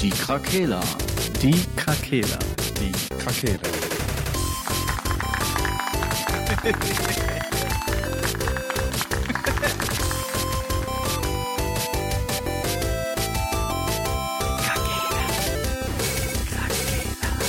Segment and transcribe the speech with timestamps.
[0.00, 0.80] Die Krakela.
[1.40, 2.38] Die Krakela.
[2.78, 3.58] Die Krakela.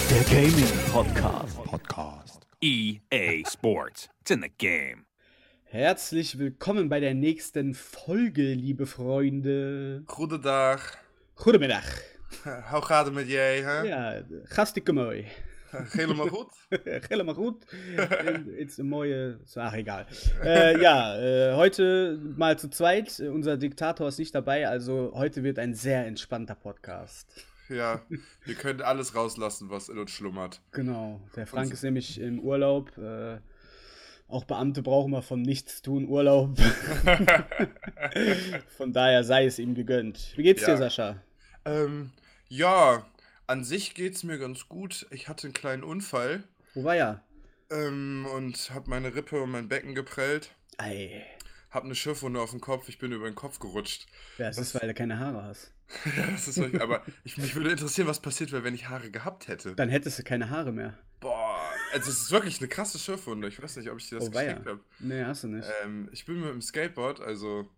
[0.10, 1.64] Der Gaming Podcast.
[1.66, 2.48] Podcast.
[2.62, 4.10] EA Sports.
[4.22, 5.06] It's in the game.
[5.66, 10.04] Herzlich willkommen bei der nächsten Folge, liebe Freunde.
[10.06, 10.98] Goedendag.
[11.36, 11.84] Goedemiddag.
[12.72, 13.62] Hoe gaat het met jij?
[13.62, 13.82] Hè?
[13.82, 14.22] Ja,
[14.56, 15.26] hartstikke mooi.
[15.92, 16.54] Helemaal goed?
[17.08, 17.66] Helemaal gut.
[18.58, 19.38] Jetzt eine mooie.
[19.56, 20.06] Ach, egal.
[20.44, 23.20] Äh, ja, äh, heute mal zu zweit.
[23.20, 27.46] Unser Diktator ist nicht dabei, also heute wird ein sehr entspannter Podcast.
[27.70, 28.02] Ja,
[28.46, 30.62] wir können alles rauslassen, was in uns schlummert.
[30.72, 31.20] Genau.
[31.36, 32.98] Der Frank ist nämlich im Urlaub.
[32.98, 33.38] Äh,
[34.30, 36.58] auch Beamte brauchen mal von nichts tun Urlaub.
[38.78, 40.34] Von daher sei es ihm gegönnt.
[40.36, 40.78] Wie geht's dir, Ja.
[40.78, 41.22] Sascha?
[41.68, 42.12] Ähm,
[42.50, 43.06] ja,
[43.46, 45.06] an sich geht's mir ganz gut.
[45.12, 47.22] Ich hatte einen kleinen Unfall Wo war ja?
[47.70, 50.52] ähm, und habe meine Rippe und mein Becken geprellt.
[50.78, 51.26] Ei.
[51.72, 52.88] Hab eine Schiffwunde auf dem Kopf.
[52.90, 54.08] Ich bin über den Kopf gerutscht.
[54.38, 55.72] Ja, es ist, weil du keine Haare hast.
[56.18, 59.10] Ja, das ist wirklich, aber ich, mich würde interessieren, was passiert wäre, wenn ich Haare
[59.10, 59.74] gehabt hätte.
[59.74, 60.98] Dann hättest du keine Haare mehr.
[61.22, 61.62] Boah,
[61.94, 63.48] also es ist wirklich eine krasse Schiffwunde.
[63.48, 64.82] Ich weiß nicht, ob ich dir das Oh, geschickt habe.
[65.00, 65.66] Nee, hast du nicht.
[65.84, 67.70] Ähm, ich bin mit dem Skateboard, also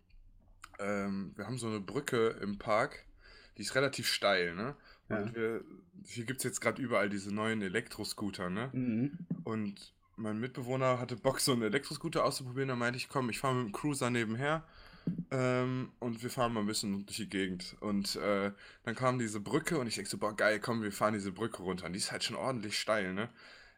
[0.80, 3.06] ähm, wir haben so eine Brücke im Park,
[3.60, 4.76] die ist relativ steil, ne?
[5.10, 5.36] Und Ja.
[5.36, 5.64] wir,
[6.06, 8.70] hier gibt es jetzt gerade überall diese neuen Elektroscooter, ne?
[8.72, 9.18] Mhm.
[9.44, 12.70] Und mein Mitbewohner hatte Bock, so einen Elektroscooter auszuprobieren.
[12.70, 14.64] Da meinte ich, komm, ich fahre mit dem Cruiser nebenher
[15.32, 17.76] ähm, und wir fahren mal ein bisschen durch die Gegend.
[17.82, 18.52] Und äh,
[18.84, 21.62] dann kam diese Brücke und ich denke so, boah, geil, komm, wir fahren diese Brücke
[21.64, 21.86] runter.
[21.86, 23.30] Und die ist halt schon ordentlich steil, ne?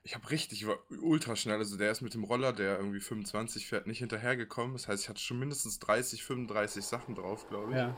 [0.04, 1.58] Ich habe richtig, ich war ultra schnell.
[1.58, 4.74] Also der ist mit dem Roller, der irgendwie 25 fährt, nicht hinterhergekommen.
[4.74, 7.78] Das heißt, ich hatte schon mindestens 30, 35 Sachen drauf, glaube ich.
[7.78, 7.96] Ja.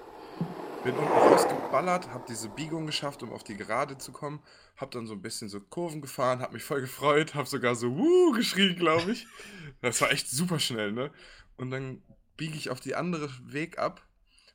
[0.83, 4.41] Bin unten rausgeballert, habe diese Biegung geschafft, um auf die Gerade zu kommen.
[4.75, 7.95] Hab dann so ein bisschen so Kurven gefahren, hab mich voll gefreut, hab sogar so
[7.97, 9.25] Wuh geschrien, glaube ich.
[9.81, 11.11] Das war echt super schnell, ne?
[11.55, 12.01] Und dann
[12.35, 14.05] biege ich auf die andere Weg ab,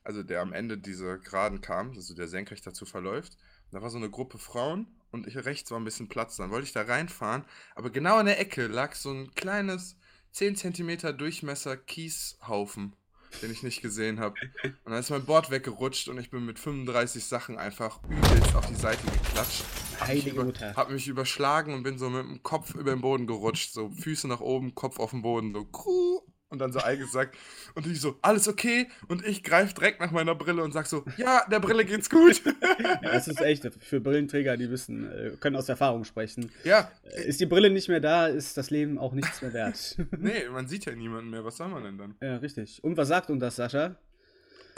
[0.05, 3.39] also der am Ende dieser Geraden kam, also der senkrecht dazu verläuft.
[3.71, 6.37] Da war so eine Gruppe Frauen und ich rechts war ein bisschen Platz.
[6.37, 9.97] Dann wollte ich da reinfahren, aber genau in der Ecke lag so ein kleines
[10.33, 12.95] 10 cm Durchmesser Kieshaufen,
[13.43, 14.35] den ich nicht gesehen habe.
[14.63, 18.67] Und dann ist mein Board weggerutscht und ich bin mit 35 Sachen einfach übelst auf
[18.67, 19.65] die Seite geklatscht.
[19.99, 20.75] Hab mich Heilige über, Mutter.
[20.75, 23.73] Hab mich überschlagen und bin so mit dem Kopf über den Boden gerutscht.
[23.73, 25.53] So Füße nach oben, Kopf auf den Boden.
[25.53, 27.37] So kruh, und dann so eingesackt.
[27.75, 28.89] Und ich so, alles okay?
[29.09, 32.43] Und ich greife direkt nach meiner Brille und sag so, ja, der Brille geht's gut.
[32.83, 36.51] ja, das ist echt für Brillenträger, die wissen, äh, können aus Erfahrung sprechen.
[36.65, 39.97] ja, Äh, Ist die Brille nicht mehr da, ist das Leben auch nichts mehr wert.
[40.19, 41.45] nee, man sieht ja niemanden mehr.
[41.45, 42.15] Was soll man denn dann?
[42.23, 42.83] ja, richtig.
[42.83, 43.97] Und was sagt uns das, Sascha?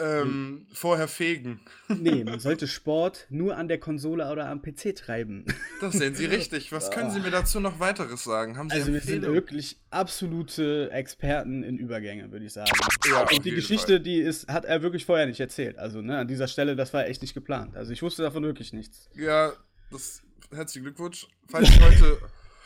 [0.02, 1.60] Ähm, vorher fegen.
[1.88, 5.44] Nee, man sollte Sport nur an der Konsole oder am PC treiben.
[5.80, 6.72] Das sehen Sie richtig.
[6.72, 8.56] Was können Sie mir dazu noch weiteres sagen?
[8.56, 12.70] Haben Sie Also wir sind wirklich absolute Experten in Übergänge, würde ich sagen.
[13.10, 14.00] Ja, Und die Geschichte, Fall.
[14.00, 15.78] die ist, hat er wirklich vorher nicht erzählt.
[15.78, 17.76] Also ne, an dieser Stelle, das war echt nicht geplant.
[17.76, 19.08] Also ich wusste davon wirklich nichts.
[19.14, 19.52] Ja,
[19.90, 20.22] das
[20.52, 21.26] herzlichen Glückwunsch.
[21.48, 22.18] Falls ich heute,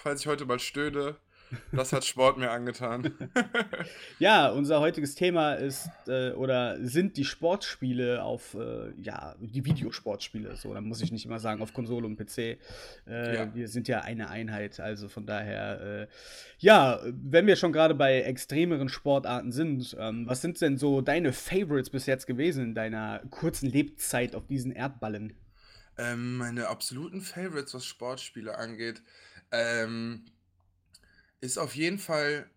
[0.02, 1.16] falls ich heute mal stöhne,
[1.72, 3.12] das hat Sport mir angetan.
[4.19, 10.56] Ja, unser heutiges Thema ist äh, oder sind die Sportspiele auf, äh, ja, die Videosportspiele.
[10.56, 12.38] So, da muss ich nicht immer sagen, auf Konsole und PC.
[12.38, 12.59] Äh,
[13.06, 13.54] Ja.
[13.54, 16.06] Wir sind ja eine Einheit, also von daher, äh,
[16.59, 21.32] ja, wenn wir schon gerade bei extremeren Sportarten sind, ähm, was sind denn so deine
[21.32, 25.34] Favorites bis jetzt gewesen in deiner kurzen Lebzeit auf diesen Erdballen?
[25.98, 29.03] Ähm, meine absoluten Favorites, was Sportspiele angeht,
[29.53, 30.25] ähm,
[31.44, 32.49] ist auf jeden Fall,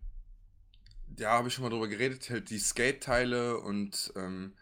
[1.18, 4.53] ja, habe ich schon mal drüber geredet, halt die Skate-Teile und ähm,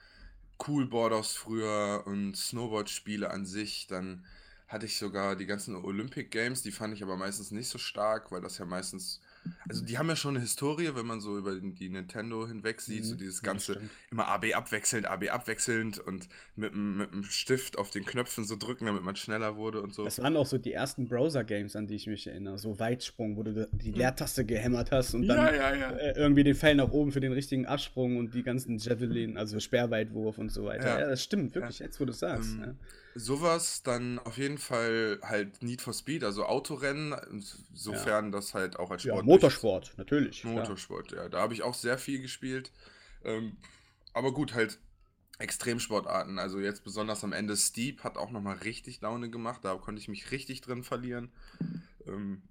[0.58, 3.86] Coolboard aus früher und Snowboard-Spiele an sich.
[3.88, 4.26] Dann
[4.68, 8.32] hatte ich sogar die ganzen Olympic Games, die fand ich aber meistens nicht so stark,
[8.32, 9.22] weil das ja meistens,
[9.68, 13.06] also die haben ja schon eine Historie, wenn man so über die Nintendo hinweg sieht,
[13.06, 17.78] so Mhm, dieses ja, ganze immer AB abwechselnd, AB abwechselnd und mit mit dem Stift
[17.78, 20.04] auf den Knöpfen so drücken, damit man schneller wurde und so.
[20.06, 22.58] Das waren auch so die ersten Browser-Games, an die ich mich erinnere.
[22.58, 25.56] So Weitsprung, wo du die Leertaste gehämmert hast und dann Hm.
[25.56, 25.90] ja, ja, ja.
[25.98, 29.60] äh, irgendwie den Pfeil nach oben für den richtigen Absprung und die ganzen Javelin, also
[29.60, 31.00] Sperrweitwurf und so weiter.
[31.00, 31.08] Ja.
[31.10, 32.54] Das stimmt, wirklich, jetzt wo du es sagst.
[32.56, 32.78] Ähm.
[33.18, 37.16] Sowas, dann auf jeden Fall halt Need for Speed, also Autorennen,
[37.74, 39.26] sofern das halt auch als ja, Sport.
[39.26, 40.42] Motorsport, natürlich.
[40.42, 40.54] klar.
[40.54, 41.30] Motorsport, ja.
[41.30, 42.74] Da habe ich auch sehr viel gespielt.
[43.24, 43.56] Ähm,
[44.14, 44.80] aber gut, halt
[45.40, 46.40] Extremsportarten.
[46.40, 49.62] Also jetzt besonders am Ende Steep hat auch nochmal richtig Laune gemacht.
[49.64, 51.32] Da konnte ich mich richtig drin verlieren.
[52.08, 52.42] Ähm,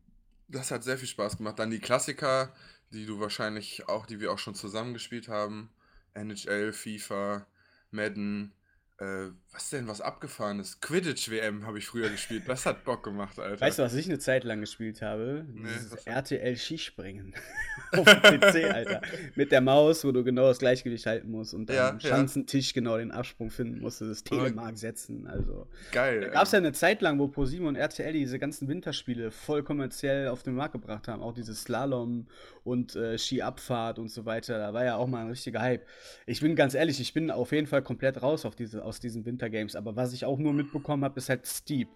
[0.49, 1.59] das hat sehr viel Spaß gemacht.
[1.59, 2.55] Dann die Klassiker,
[2.91, 5.71] die du wahrscheinlich auch, die wir auch schon zusammen gespielt haben.
[6.15, 7.47] NHL, FIFA,
[7.91, 8.53] Madden.
[9.01, 10.81] Äh, Was denn, was abgefahren ist?
[10.81, 12.45] Quidditch-WM habe ich früher gespielt.
[12.47, 13.61] Das hat Bock gemacht, Alter.
[13.61, 15.45] Weißt du, was ich eine Zeit lang gespielt habe?
[15.53, 17.35] Nee, Dieses was- RTL Skispringen.
[17.93, 19.03] Auf dem PC, Alter.
[19.35, 22.09] Mit der Maus, wo du genau das Gleichgewicht halten musst und Ja, am ja.
[22.09, 25.27] Schanzentisch genau den Absprung finden musst, das Telemark setzen.
[25.27, 25.69] Also.
[25.91, 26.21] Geil.
[26.21, 29.63] Da gab es ja eine Zeit lang, wo ProSieben und RTL diese ganzen Winterspiele voll
[29.65, 31.21] kommerziell auf den Markt gebracht haben.
[31.23, 32.27] Auch dieses Slalom
[32.65, 34.59] und äh, Skiabfahrt und so weiter.
[34.59, 35.87] Da war ja auch mal ein richtiger Hype.
[36.27, 39.25] Ich bin ganz ehrlich, ich bin auf jeden Fall komplett raus auf diese, aus diesen
[39.25, 39.75] Wintergames.
[39.77, 41.89] Aber was ich auch nur mitbekommen habe, ist halt Steep.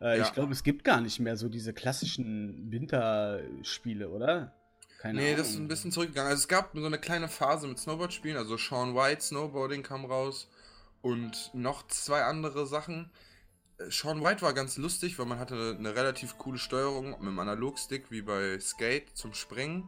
[0.00, 0.24] Äh, Ja.
[0.24, 4.52] Ich glaube, es gibt gar nicht mehr so diese klassischen Winterspiele, oder?
[4.98, 5.38] Keine Nee, Ahnung.
[5.38, 6.30] das ist ein bisschen zurückgegangen.
[6.30, 10.48] Also es gab so eine kleine Phase mit Snowboard-Spielen, also Sean White Snowboarding kam raus
[11.02, 13.10] und noch zwei andere Sachen.
[13.78, 17.38] Äh, Sean White war ganz lustig, weil man hatte eine relativ coole Steuerung mit einem
[17.38, 19.84] Analogstick wie bei Skate zum Springen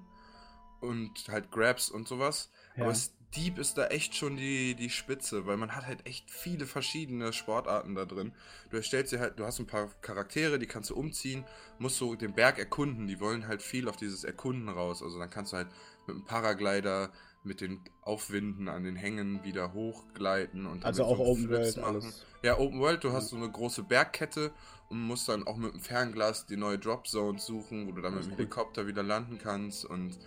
[0.81, 2.51] und halt Grabs und sowas.
[2.77, 2.85] Ja.
[2.85, 2.95] Aber
[3.31, 7.33] Steep ist da echt schon die, die Spitze, weil man hat halt echt viele verschiedene
[7.33, 8.33] Sportarten da drin.
[8.71, 11.45] Du erstellst dir halt, du hast ein paar Charaktere, die kannst du umziehen,
[11.79, 13.07] musst so den Berg erkunden.
[13.07, 15.03] Die wollen halt viel auf dieses Erkunden raus.
[15.03, 15.69] Also dann kannst du halt
[16.07, 17.13] mit einem Paraglider
[17.45, 21.77] mit den Aufwinden an den Hängen wieder hochgleiten und dann Also auch so Open Flips
[21.77, 22.27] World alles.
[22.43, 24.53] Ja, Open World, du hast so eine große Bergkette
[24.89, 28.15] und musst dann auch mit dem Fernglas die neue Drop Zones suchen, wo du dann
[28.15, 28.33] mit dem.
[28.33, 30.19] Helikopter wieder landen kannst und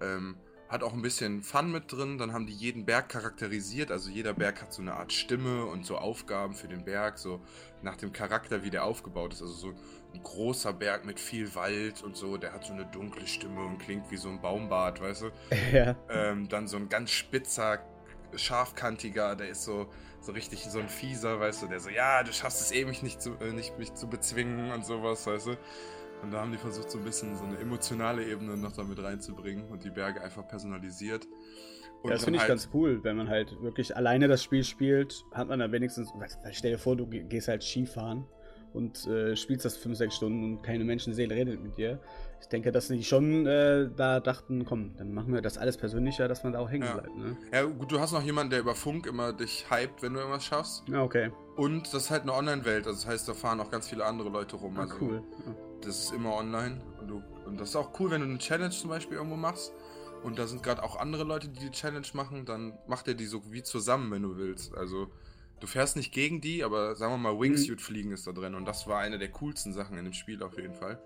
[0.00, 0.36] ähm,
[0.70, 2.16] hat auch ein bisschen Fun mit drin.
[2.16, 5.84] Dann haben die jeden Berg charakterisiert, also jeder Berg hat so eine Art Stimme und
[5.84, 7.40] so Aufgaben für den Berg, so
[7.82, 9.42] nach dem Charakter, wie der aufgebaut ist.
[9.42, 9.68] Also so
[10.14, 13.78] ein großer Berg mit viel Wald und so, der hat so eine dunkle Stimme und
[13.78, 15.30] klingt wie so ein Baumbart, weißt du?
[15.72, 15.96] ja.
[16.08, 17.80] Ähm, dann so ein ganz spitzer,
[18.36, 19.88] scharfkantiger, der ist so,
[20.20, 23.02] so richtig so ein fieser, weißt du, der so, ja, du schaffst es eh, mich
[23.02, 25.56] nicht, zu, äh, nicht mich zu bezwingen und sowas, weißt du.
[26.22, 29.68] Und da haben die versucht, so ein bisschen so eine emotionale Ebene noch damit reinzubringen
[29.68, 31.26] und die Berge einfach personalisiert.
[32.04, 35.24] Ja, das finde ich halt- ganz cool, wenn man halt wirklich alleine das Spiel spielt,
[35.32, 36.12] hat man dann wenigstens,
[36.52, 38.24] stell dir vor, du ge- gehst halt Skifahren
[38.72, 42.00] und äh, spielst das 5, 6 Stunden und keine Menschenseele redet mit dir.
[42.40, 46.26] Ich denke, dass die schon äh, da dachten, komm, dann machen wir das alles persönlicher,
[46.28, 46.92] dass man da auch hängen Ja.
[46.94, 47.36] bleibt, ne?
[47.52, 50.44] Ja, gut, du hast noch jemanden, der über Funk immer dich hypt, wenn du irgendwas
[50.44, 50.84] schaffst.
[50.88, 51.30] Ja, okay.
[51.56, 54.30] Und das ist halt eine Online-Welt, also das heißt, da fahren auch ganz viele andere
[54.30, 54.74] Leute rum.
[54.78, 55.22] Ah, also cool.
[55.46, 55.54] Ja.
[55.82, 56.80] Das ist immer online.
[57.00, 59.72] Und, du, und das ist auch cool, wenn du eine Challenge zum Beispiel irgendwo machst.
[60.22, 63.26] Und da sind gerade auch andere Leute, die die Challenge machen, dann macht ihr die
[63.26, 64.74] so wie zusammen, wenn du willst.
[64.74, 65.10] Also
[65.60, 68.54] du fährst nicht gegen die, aber sagen wir mal, Wingsuit fliegen ist da drin.
[68.54, 71.02] Und das war eine der coolsten Sachen in dem Spiel auf jeden Fall.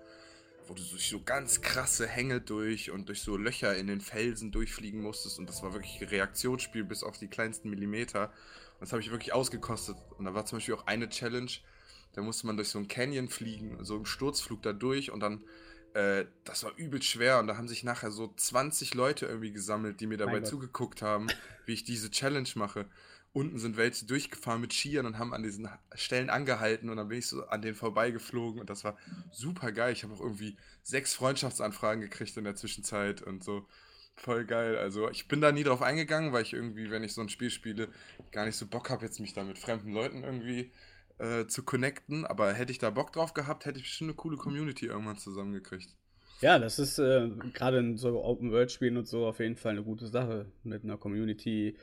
[0.67, 4.51] Wo du durch so ganz krasse Hänge durch und durch so Löcher in den Felsen
[4.51, 5.39] durchfliegen musstest.
[5.39, 8.25] Und das war wirklich ein Reaktionsspiel bis auf die kleinsten Millimeter.
[8.73, 9.95] Und das habe ich wirklich ausgekostet.
[10.17, 11.51] Und da war zum Beispiel auch eine Challenge,
[12.15, 15.43] da musste man durch so einen Canyon fliegen, so im Sturzflug da durch und dann,
[15.93, 19.99] äh, das war übel schwer und da haben sich nachher so 20 Leute irgendwie gesammelt,
[19.99, 21.27] die mir dabei zugeguckt haben,
[21.65, 22.85] wie ich diese Challenge mache.
[23.33, 27.19] Unten sind welche durchgefahren mit Skiern und haben an diesen Stellen angehalten und dann bin
[27.19, 28.97] ich so an denen vorbeigeflogen und das war
[29.33, 29.91] super geil.
[29.91, 33.67] Ich habe auch irgendwie sechs Freundschaftsanfragen gekriegt in der Zwischenzeit und so.
[34.15, 34.77] Voll geil.
[34.77, 37.49] Also ich bin da nie drauf eingegangen, weil ich irgendwie, wenn ich so ein Spiel
[37.49, 37.89] spiele,
[38.31, 40.71] gar nicht so Bock habe, jetzt mich da mit fremden Leuten irgendwie
[41.17, 42.25] äh, zu connecten.
[42.25, 45.95] Aber hätte ich da Bock drauf gehabt, hätte ich bestimmt eine coole Community irgendwann zusammengekriegt.
[46.41, 50.07] Ja, das ist äh, gerade in so Open-World-Spielen und so auf jeden Fall eine gute
[50.07, 51.77] Sache mit einer Community.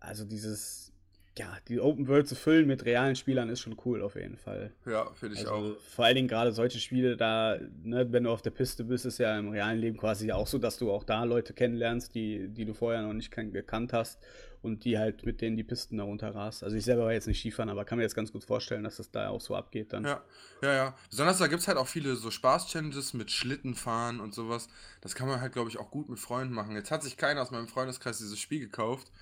[0.00, 0.92] Also dieses,
[1.38, 4.72] ja, die Open-World zu füllen mit realen Spielern ist schon cool auf jeden Fall.
[4.86, 5.80] Ja, finde ich Also auch.
[5.80, 9.18] vor allen Dingen gerade solche Spiele, da, ne, wenn du auf der Piste bist, ist
[9.18, 12.64] ja im realen Leben quasi auch so, dass du auch da Leute kennenlernst, die, die
[12.64, 14.18] du vorher noch nicht gekannt hast
[14.60, 16.64] und die halt mit denen die Pisten da runterrast.
[16.64, 18.96] Also ich selber war jetzt nicht Skifahren, aber kann mir jetzt ganz gut vorstellen, dass
[18.96, 20.04] das da auch so abgeht dann.
[20.04, 20.22] Ja,
[20.62, 20.94] ja, ja.
[21.08, 24.68] Besonders da gibt es halt auch viele so Spaß-Challenges mit Schlittenfahren und sowas.
[25.00, 26.74] Das kann man halt, glaube ich, auch gut mit Freunden machen.
[26.74, 29.12] Jetzt hat sich keiner aus meinem Freundeskreis dieses Spiel gekauft.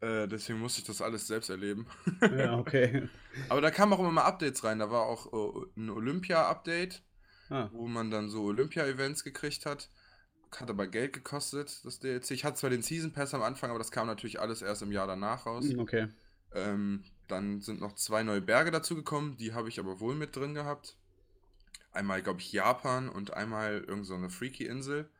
[0.00, 1.86] Äh, deswegen musste ich das alles selbst erleben.
[2.20, 3.08] Ja, okay.
[3.48, 4.78] Aber da kamen auch immer mal Updates rein.
[4.78, 7.02] Da war auch äh, ein Olympia-Update,
[7.50, 9.90] Ah, wo man dann so Olympia-Events gekriegt hat.
[10.54, 12.30] Hat aber Geld gekostet, das DLC.
[12.32, 14.92] Ich hatte zwar den Season Pass am Anfang, aber das kam natürlich alles erst im
[14.92, 15.66] Jahr danach raus.
[15.78, 16.08] okay.
[16.54, 20.54] Ähm, dann sind noch zwei neue Berge dazugekommen, die habe ich aber wohl mit drin
[20.54, 20.96] gehabt.
[21.92, 25.10] Einmal, glaube ich, Japan und einmal irgend so eine Freaky-Insel.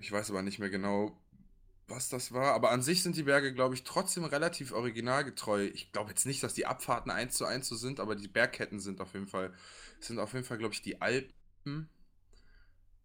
[0.00, 1.18] Ich weiß aber nicht mehr genau,
[1.88, 2.54] was das war.
[2.54, 5.64] Aber an sich sind die Berge, glaube ich, trotzdem relativ originalgetreu.
[5.66, 8.80] Ich glaube jetzt nicht, dass die Abfahrten eins zu eins so sind, aber die Bergketten
[8.80, 9.52] sind auf jeden Fall,
[10.00, 11.88] sind auf jeden Fall, glaube ich, die Alpen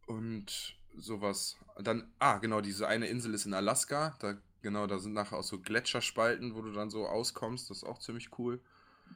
[0.07, 1.57] und sowas.
[1.79, 4.15] Dann, ah, genau, diese eine Insel ist in Alaska.
[4.19, 7.69] Da, genau, da sind nachher auch so Gletscherspalten, wo du dann so auskommst.
[7.69, 8.61] Das ist auch ziemlich cool.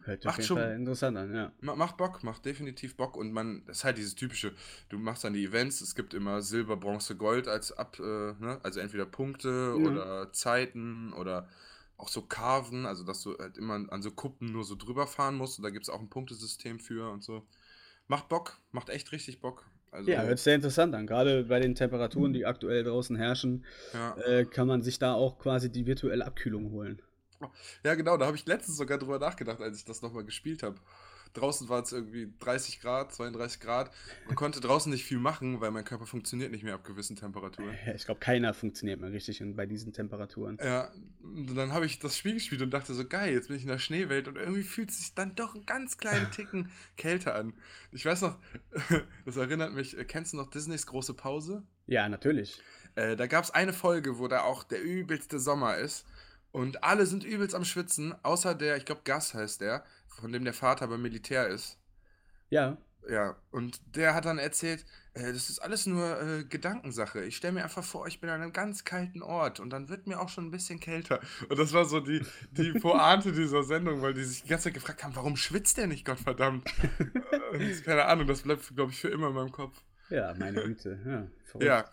[0.03, 1.51] Hört Macht schon- interessant an, ja.
[1.61, 4.53] Ma- Macht Bock, macht definitiv Bock und man, das ist halt dieses typische,
[4.89, 8.59] du machst dann die Events, es gibt immer Silber, Bronze, Gold als ab, äh, ne?
[8.63, 9.73] also entweder Punkte Ja.
[9.89, 11.47] oder Zeiten oder
[11.97, 15.35] auch so carven, also dass du halt immer an so Kuppen nur so drüber fahren
[15.35, 15.59] musst.
[15.59, 17.45] Und da gibt es auch ein Punktesystem für und so.
[18.07, 19.65] Macht Bock, macht echt richtig Bock.
[19.91, 21.07] Also, Ja, hört sehr interessant an.
[21.07, 24.17] Gerade bei den Temperaturen, die aktuell draußen herrschen, ja.
[24.17, 27.01] äh, kann man sich da auch quasi die virtuelle Abkühlung holen.
[27.83, 30.77] Ja, genau, da habe ich letztens sogar drüber nachgedacht, als ich das nochmal gespielt habe.
[31.35, 33.91] Draußen war es irgendwie 30 Grad, 32 Grad.
[34.25, 37.75] Man konnte draußen nicht viel machen, weil mein Körper funktioniert nicht mehr ab gewissen Temperaturen.
[37.85, 40.57] Ja, Ich glaube, keiner funktioniert mehr richtig bei diesen Temperaturen.
[40.63, 43.63] Ja, und dann habe ich das Spiel gespielt und dachte so, geil, jetzt bin ich
[43.63, 47.35] in der Schneewelt und irgendwie fühlt es sich dann doch einen ganz kleinen Ticken kälter
[47.35, 47.53] an.
[47.91, 48.37] Ich weiß noch,
[49.25, 51.63] das erinnert mich, äh, kennst du noch Disneys große Pause?
[51.87, 52.61] Ja, natürlich.
[52.95, 56.05] Äh, da gab es eine Folge, wo da auch der übelste Sommer ist
[56.55, 60.45] und alle sind übelst am Schwitzen, außer der, ich glaube Gus heißt der, von dem
[60.45, 61.77] der Vater beim Militär ist.
[62.49, 62.77] Ja.
[63.09, 64.85] Ja, und der hat dann erzählt,
[65.15, 67.25] äh, das ist alles nur äh, Gedankensache.
[67.25, 70.07] Ich stelle mir einfach vor, ich bin an einem ganz kalten Ort und dann wird
[70.07, 71.19] mir auch schon ein bisschen kälter.
[71.49, 74.75] Und das war so die, die Pointe dieser Sendung, weil die sich die ganze Zeit
[74.75, 76.73] gefragt haben, warum schwitzt der nicht, Gottverdammt?
[77.51, 79.83] und keine Ahnung, das bleibt, glaube ich, für immer in meinem Kopf.
[80.09, 80.97] Ja, meine Güte.
[81.05, 81.65] Ja, verrückt.
[81.65, 81.91] Ja.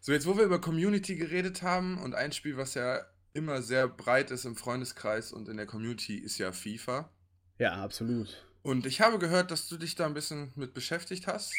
[0.00, 3.02] So, jetzt wo wir über Community geredet haben und ein Spiel, was ja
[3.38, 7.10] immer sehr breit ist im Freundeskreis und in der Community, ist ja FIFA.
[7.58, 8.44] ja, absolut.
[8.62, 11.54] Und ich habe gehört, dass du dich da ein bisschen mit beschäftigt hast.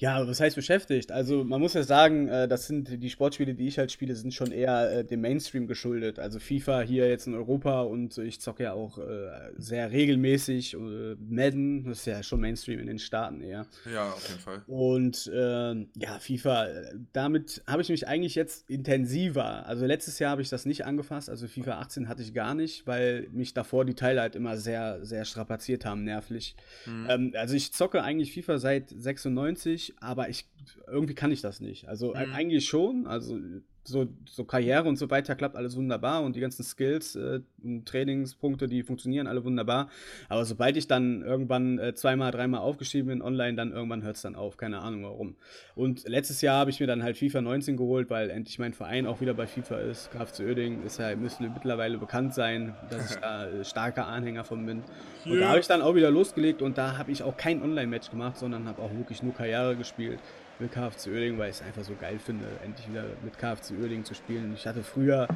[0.00, 1.12] Ja, was heißt beschäftigt?
[1.12, 4.32] Also man muss ja sagen, äh, das sind die Sportspiele, die ich halt spiele, sind
[4.32, 6.18] schon eher äh, dem Mainstream geschuldet.
[6.18, 11.16] Also FIFA hier jetzt in Europa und ich zocke ja auch äh, sehr regelmäßig äh,
[11.28, 13.66] Madden, das ist ja schon Mainstream in den Staaten eher.
[13.92, 14.62] Ja, auf jeden Fall.
[14.66, 19.66] Und ähm, ja, FIFA, äh, damit habe ich mich eigentlich jetzt intensiver.
[19.66, 22.86] Also letztes Jahr habe ich das nicht angefasst, also FIFA 18 hatte ich gar nicht,
[22.86, 26.56] weil mich davor die Teile halt immer sehr, sehr strapaziert haben, nervlich.
[26.86, 27.06] Mhm.
[27.10, 30.46] Ähm, also ich zocke eigentlich FIFA seit 96, aber ich
[30.86, 31.88] irgendwie kann ich das nicht.
[31.88, 32.32] Also e- Mhm.
[32.32, 33.38] eigentlich schon, also
[33.84, 37.86] so, so Karriere und so weiter klappt alles wunderbar und die ganzen Skills äh, und
[37.86, 39.88] Trainingspunkte, die funktionieren alle wunderbar.
[40.28, 44.22] Aber sobald ich dann irgendwann äh, zweimal, dreimal aufgeschrieben bin online, dann irgendwann hört es
[44.22, 44.56] dann auf.
[44.56, 45.36] Keine Ahnung warum.
[45.74, 49.06] Und letztes Jahr habe ich mir dann halt FIFA 19 geholt, weil endlich mein Verein
[49.06, 50.10] auch wieder bei FIFA ist.
[50.10, 54.64] KFC Oerding ist ja, müsste mittlerweile bekannt sein, dass ich da äh, starker Anhänger von
[54.66, 54.82] bin.
[55.24, 58.10] Und da habe ich dann auch wieder losgelegt und da habe ich auch kein Online-Match
[58.10, 60.18] gemacht, sondern habe auch wirklich nur Karriere gespielt
[60.60, 64.04] mit KFC Oerding, weil ich es einfach so geil finde, endlich wieder mit KFC Oerding
[64.04, 64.52] zu spielen.
[64.54, 65.26] Ich hatte früher,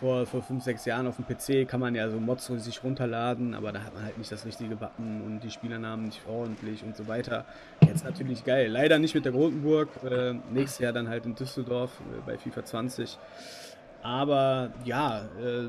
[0.00, 3.54] vor, vor fünf, sechs Jahren auf dem PC, kann man ja so Mods sich runterladen,
[3.54, 6.96] aber da hat man halt nicht das richtige Button und die Spielernamen nicht ordentlich und
[6.96, 7.44] so weiter.
[7.86, 8.68] Jetzt natürlich geil.
[8.70, 12.64] Leider nicht mit der Grotenburg, äh, nächstes Jahr dann halt in Düsseldorf äh, bei FIFA
[12.64, 13.18] 20.
[14.02, 15.68] Aber ja, äh,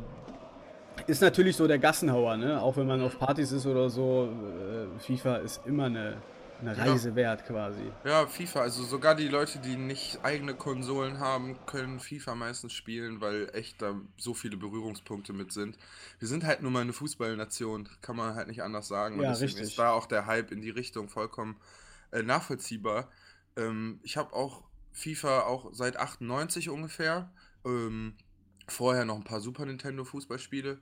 [1.05, 2.61] ist natürlich so der Gassenhauer, ne?
[2.61, 6.15] Auch wenn man auf Partys ist oder so, äh, FIFA ist immer eine,
[6.59, 6.83] eine Ja.
[6.83, 7.91] Reise wert quasi.
[8.03, 13.21] Ja, FIFA, also sogar die Leute, die nicht eigene Konsolen haben, können FIFA meistens spielen,
[13.21, 15.77] weil echt da so viele Berührungspunkte mit sind.
[16.19, 19.15] Wir sind halt nur mal eine Fußballnation, kann man halt nicht anders sagen.
[19.15, 19.69] Und Ja, deswegen richtig.
[19.69, 21.57] ist da auch der Hype in die Richtung vollkommen
[22.11, 23.09] äh, nachvollziehbar.
[23.55, 27.31] Ähm, ich habe auch FIFA auch seit 98 ungefähr.
[27.65, 28.15] Ähm,
[28.67, 30.79] vorher noch ein paar Super Nintendo Fußballspiele.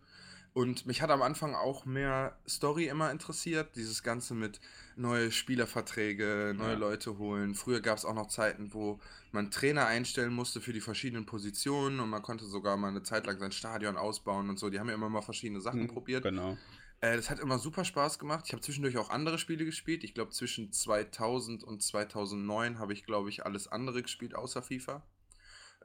[0.53, 3.75] Und mich hat am Anfang auch mehr Story immer interessiert.
[3.75, 4.61] Dieses Ganze mit
[4.95, 6.77] neue Spielerverträge, neue Ja.
[6.77, 7.55] Leute holen.
[7.55, 8.99] Früher gab es auch noch Zeiten, wo
[9.33, 13.25] man Trainer einstellen musste für die verschiedenen Positionen und man konnte sogar mal eine Zeit
[13.27, 14.69] lang sein Stadion ausbauen und so.
[14.69, 16.23] Die haben ja immer mal verschiedene Sachen Mhm, probiert.
[16.23, 16.57] Genau.
[17.01, 18.45] Äh, das hat immer super Spaß gemacht.
[18.47, 20.05] Ich habe zwischendurch auch andere Spiele gespielt.
[20.05, 25.03] Ich glaube, zwischen 2000 und 2009 habe ich, glaube ich, alles andere gespielt außer FIFA.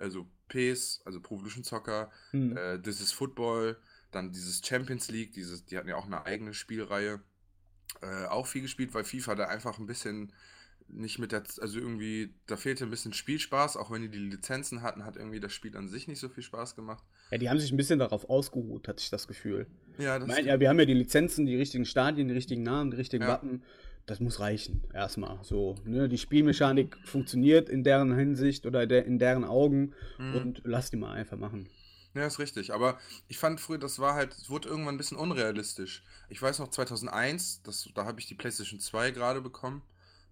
[0.01, 2.57] Also PES, also Pro Evolution Soccer, Hm.
[2.57, 3.77] äh, This is Football,
[4.11, 7.21] dann dieses Champions League, dieses, die hatten ja auch eine eigene Spielreihe.
[8.03, 10.33] Äh, auch viel gespielt, weil FIFA da einfach ein bisschen
[10.89, 14.83] nicht mit der, also irgendwie, da fehlte ein bisschen Spielspaß, auch wenn die die Lizenzen
[14.83, 17.05] hatten, hat irgendwie das Spiel an sich nicht so viel Spaß gemacht.
[17.31, 19.67] Ja, die haben sich ein bisschen darauf ausgeruht, hatte ich das Gefühl.
[19.99, 22.63] Ja, Ich das meine, ja, wir haben ja die Lizenzen, die richtigen Stadien, die richtigen
[22.65, 23.29] Namen, die richtigen Ja.
[23.31, 23.63] Wappen.
[24.11, 25.39] Das muss reichen, erstmal.
[25.45, 26.09] So, ne?
[26.09, 30.35] Die Spielmechanik funktioniert in deren Hinsicht oder der, in deren Augen Mhm.
[30.35, 31.69] und lass die mal einfach machen.
[32.15, 32.73] Ja, ist richtig.
[32.75, 32.99] Aber
[33.29, 36.03] ich fand früher, das war halt, es wurde irgendwann ein bisschen unrealistisch.
[36.29, 39.81] Ich weiß noch 2001, das, da habe ich die PlayStation 2 gerade bekommen,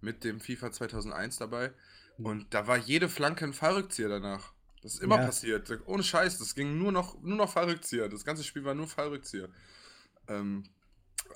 [0.01, 1.71] mit dem FIFA 2001 dabei.
[2.17, 4.51] Und da war jede Flanke ein Fallrückzieher danach.
[4.81, 5.25] Das ist immer Ja.
[5.27, 5.71] passiert.
[5.85, 8.09] Ohne Scheiß, das ging nur noch, nur noch Fallrückzieher.
[8.09, 9.47] Das ganze Spiel war nur Fallrückzieher.
[10.27, 10.65] Ähm,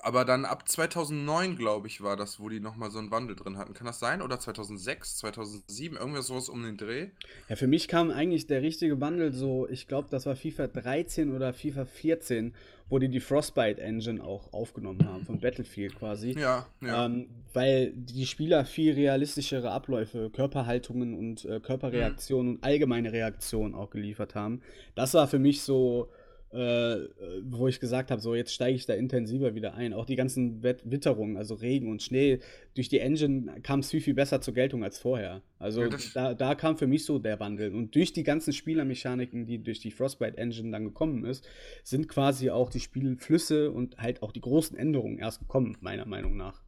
[0.02, 3.58] aber dann ab 2009, glaube ich, war das, wo die nochmal so einen Wandel drin
[3.58, 3.74] hatten.
[3.74, 4.22] Kann das sein?
[4.22, 7.08] Oder 2006, 2007, irgendwas sowas um den Dreh?
[7.50, 11.34] Ja, für mich kam eigentlich der richtige Wandel so, ich glaube, das war FIFA 13
[11.34, 12.54] oder FIFA 14,
[12.90, 16.36] wo die die Frostbite Engine auch aufgenommen haben, von Battlefield quasi.
[16.38, 17.06] Ja, ja.
[17.06, 23.90] Ähm, weil die Spieler viel realistischere Abläufe, Körperhaltungen und äh, Körperreaktionen und allgemeine Reaktionen auch
[23.90, 24.62] geliefert haben.
[24.96, 26.10] Das war für mich so
[26.54, 27.10] äh,
[27.44, 29.94] wo ich gesagt habe, so jetzt steige ich da intensiver wieder ein.
[29.94, 32.40] Auch die ganzen Witterungen, also Regen und Schnee,
[32.76, 35.42] durch die Engine kam es viel, viel besser zur Geltung als vorher.
[35.58, 37.74] Also Ja, da, da kam für mich so der Wandel.
[37.74, 41.48] Und durch die ganzen Spielermechaniken, die durch die Frostbite Engine dann gekommen ist,
[41.84, 46.38] sind quasi auch die Spielflüsse und halt auch die großen Änderungen erst gekommen, meiner Meinung
[46.38, 46.62] nach.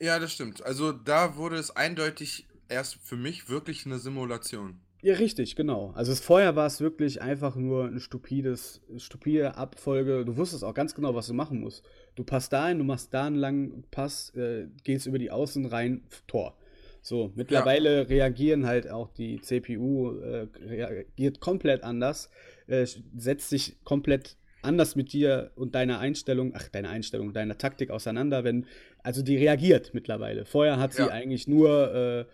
[0.00, 0.64] Ja, das stimmt.
[0.64, 4.80] Also da wurde es eindeutig erst für mich wirklich eine Simulation.
[5.06, 5.92] Ja, richtig, genau.
[5.94, 10.24] Also es, vorher war es wirklich einfach nur ein stupides, stupide Abfolge.
[10.24, 11.84] Du wusstest auch ganz genau, was du machen musst.
[12.16, 16.02] Du passt dahin, du machst da einen langen Pass, äh, gehst über die Außen rein,
[16.26, 16.58] Tor.
[17.02, 22.28] So, mittlerweile reagieren halt auch die CPU, äh, reagiert komplett anders,
[22.66, 22.84] äh,
[23.16, 28.42] setzt sich komplett anders mit dir und deiner Einstellung, ach, deiner Einstellung, deiner Taktik auseinander,
[28.42, 28.66] wenn,
[29.04, 30.46] also die reagiert mittlerweile.
[30.46, 31.10] Vorher hat sie Ja.
[31.10, 32.24] eigentlich nur, äh,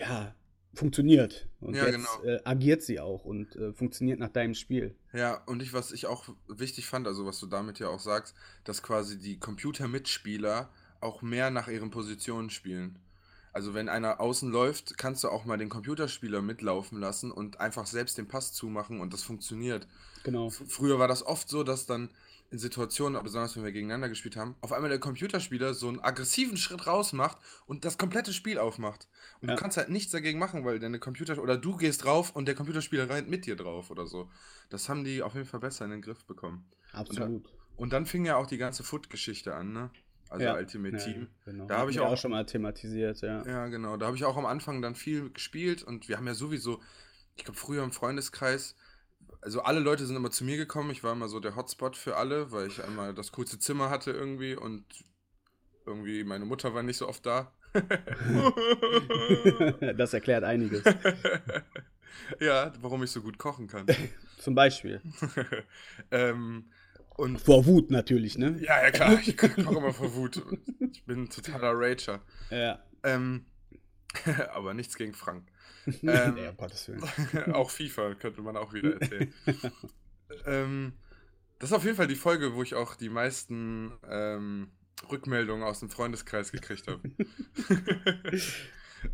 [0.00, 0.34] ja,
[0.76, 1.48] funktioniert.
[1.60, 2.22] Und Ja, jetzt genau.
[2.24, 4.94] äh, agiert sie auch und äh, funktioniert nach deinem Spiel.
[5.12, 8.34] Ja, und ich, was ich auch wichtig fand, also was du damit ja auch sagst,
[8.64, 12.98] dass quasi die Computermitspieler auch mehr nach ihren Positionen spielen.
[13.52, 17.86] Also wenn einer außen läuft, kannst du auch mal den Computerspieler mitlaufen lassen und einfach
[17.86, 19.88] selbst den Pass zumachen und das funktioniert.
[20.24, 20.48] Genau.
[20.48, 22.10] F- Früher war das oft so, dass dann
[22.50, 26.56] in Situationen, besonders wenn wir gegeneinander gespielt haben, auf einmal der Computerspieler so einen aggressiven
[26.56, 29.08] Schritt raus macht und das komplette Spiel aufmacht.
[29.40, 29.54] Und Ja.
[29.56, 32.54] du kannst halt nichts dagegen machen, weil deine Computer oder du gehst drauf und der
[32.54, 34.30] Computerspieler rennt mit dir drauf oder so.
[34.70, 36.66] Das haben die auf jeden Fall besser in den Griff bekommen.
[36.92, 37.48] Absolut.
[37.76, 39.90] Und dann fing ja auch die ganze Foot-Geschichte an, ne?
[40.28, 40.54] Also Ja.
[40.56, 41.28] Ultimate Ja, Team.
[41.44, 41.66] Genau.
[41.66, 43.44] Da habe ich wir auch- schon mal thematisiert, ja.
[43.46, 43.96] Ja, genau.
[43.96, 46.80] Da habe ich auch am Anfang dann viel gespielt und wir haben ja sowieso,
[47.36, 48.74] ich glaube, früher im Freundeskreis,
[49.46, 50.90] also alle Leute sind immer zu mir gekommen.
[50.90, 54.10] Ich war immer so der Hotspot für alle, weil ich einmal das coolste Zimmer hatte
[54.10, 54.84] irgendwie und
[55.86, 57.52] irgendwie meine Mutter war nicht so oft da.
[59.96, 60.82] das erklärt einiges.
[62.40, 63.86] ja, warum ich so gut kochen kann.
[64.38, 65.00] Zum Beispiel.
[66.10, 66.64] ähm,
[67.10, 68.58] und Vor Wut natürlich, ne?
[68.60, 70.42] ja, ja klar, ich koche immer vor Wut.
[70.90, 72.20] Ich bin ein totaler Rager.
[72.50, 72.82] Ja.
[73.04, 73.46] Ähm,
[74.52, 75.46] aber nichts gegen Frank.
[76.02, 77.52] Ähm, nee, Gottes Willen.
[77.54, 79.32] auch FIFA könnte man auch wieder erzählen.
[80.46, 80.92] ähm,
[81.58, 84.72] das ist auf jeden Fall die Folge, wo ich auch die meisten ähm,
[85.10, 87.00] Rückmeldungen aus dem Freundeskreis gekriegt habe.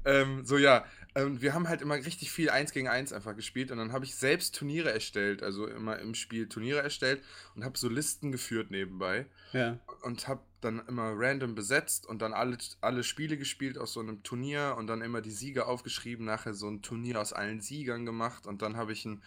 [0.05, 3.71] Ähm, so ja, ähm, wir haben halt immer richtig viel 1 gegen 1 einfach gespielt
[3.71, 7.23] und dann habe ich selbst Turniere erstellt, also immer im Spiel Turniere erstellt
[7.55, 9.79] und habe so Listen geführt nebenbei Ja.
[10.03, 14.23] und habe dann immer random besetzt und dann alle, alle Spiele gespielt aus so einem
[14.23, 18.47] Turnier und dann immer die Sieger aufgeschrieben, nachher so ein Turnier aus allen Siegern gemacht
[18.47, 19.23] und dann habe ich einen,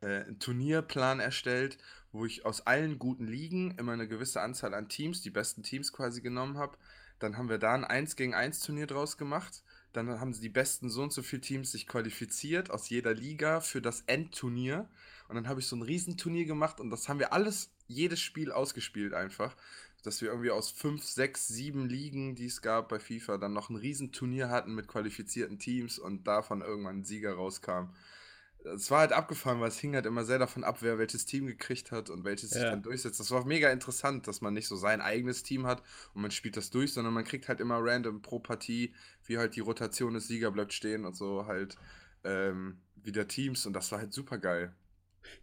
[0.00, 1.78] äh, einen Turnierplan erstellt,
[2.10, 5.92] wo ich aus allen guten Ligen immer eine gewisse Anzahl an Teams, die besten Teams
[5.92, 6.78] quasi genommen habe.
[7.18, 9.62] Dann haben wir da ein 1 gegen 1 Turnier draus gemacht.
[9.92, 13.60] Dann haben sie die besten so und so viele Teams sich qualifiziert aus jeder Liga
[13.60, 14.88] für das Endturnier.
[15.28, 18.52] Und dann habe ich so ein Riesenturnier gemacht und das haben wir alles, jedes Spiel
[18.52, 19.56] ausgespielt einfach.
[20.04, 23.68] Dass wir irgendwie aus fünf, sechs, sieben Ligen, die es gab bei FIFA, dann noch
[23.68, 27.88] ein Riesenturnier hatten mit qualifizierten Teams und davon irgendwann ein Sieger rauskam.
[28.74, 31.46] Es war halt abgefahren, weil es hing halt immer sehr davon ab, wer welches Team
[31.46, 32.70] gekriegt hat und welches sich Ja.
[32.70, 33.20] dann durchsetzt.
[33.20, 35.82] Das war mega interessant, dass man nicht so sein eigenes Team hat
[36.14, 39.56] und man spielt das durch, sondern man kriegt halt immer random pro Partie, wie halt
[39.56, 41.76] die Rotation des Sieger bleibt stehen und so halt
[42.24, 44.74] ähm, wieder Teams und das war halt super geil.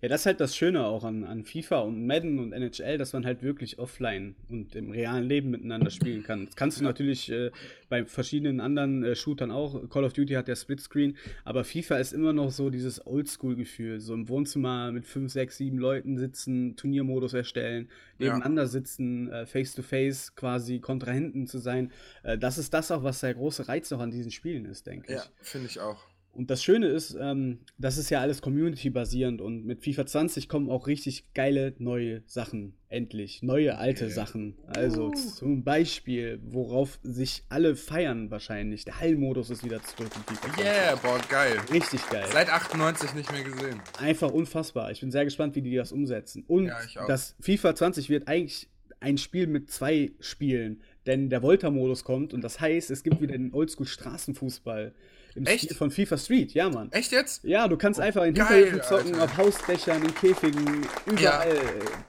[0.02, 3.14] Ja, das ist halt das Schöne auch an, an FIFA und Madden und NHL, dass
[3.14, 6.46] man halt wirklich offline und im realen Leben miteinander spielen kann.
[6.48, 7.52] Das kannst du natürlich äh,
[7.90, 9.88] bei verschiedenen anderen äh, Shootern auch.
[9.90, 14.00] Call of Duty hat ja Splitscreen, aber FIFA ist immer noch so dieses Oldschool-Gefühl.
[14.00, 18.28] So im Wohnzimmer mit fünf, sechs, sieben Leuten sitzen, Turniermodus erstellen, Ja.
[18.28, 21.92] nebeneinander sitzen, äh, face-to-face quasi Kontrahenten zu sein.
[22.24, 25.14] Äh, das ist das auch, was der große Reiz auch an diesen Spielen ist, denke
[25.14, 25.18] ich.
[25.20, 26.04] Ja, finde ich auch.
[26.36, 30.70] Und das Schöne ist, ähm, das ist ja alles community-basierend und mit FIFA 20 kommen
[30.70, 32.74] auch richtig geile neue Sachen.
[32.90, 33.42] Endlich.
[33.42, 34.10] Neue alte.
[34.10, 34.56] Sachen.
[34.68, 38.86] Also zum Beispiel, worauf sich alle feiern wahrscheinlich.
[38.86, 40.64] Der Hallmodus ist wieder zurück in FIFA 20.
[40.66, 41.58] Yeah, boah, geil.
[41.72, 42.26] Richtig geil.
[42.32, 43.82] Seit 98 nicht mehr gesehen.
[44.00, 44.92] Einfach unfassbar.
[44.92, 46.44] Ich bin sehr gespannt, wie die das umsetzen.
[46.48, 47.08] Und Ja, ich auch.
[47.08, 48.70] das FIFA 20 wird eigentlich
[49.00, 53.34] ein Spiel mit zwei Spielen, denn der Volta-Modus kommt und das heißt, es gibt wieder
[53.34, 54.94] den Oldschool-Straßenfußball
[55.36, 55.66] im Echt?
[55.66, 56.54] Stil von FIFA Street.
[56.54, 56.92] Ja, Mann.
[56.92, 57.44] Echt jetzt?
[57.44, 59.24] Ja, du kannst einfach in Hinterhöfen zocken, Alter.
[59.26, 61.48] auf Hausdächern, in Käfigen, überall.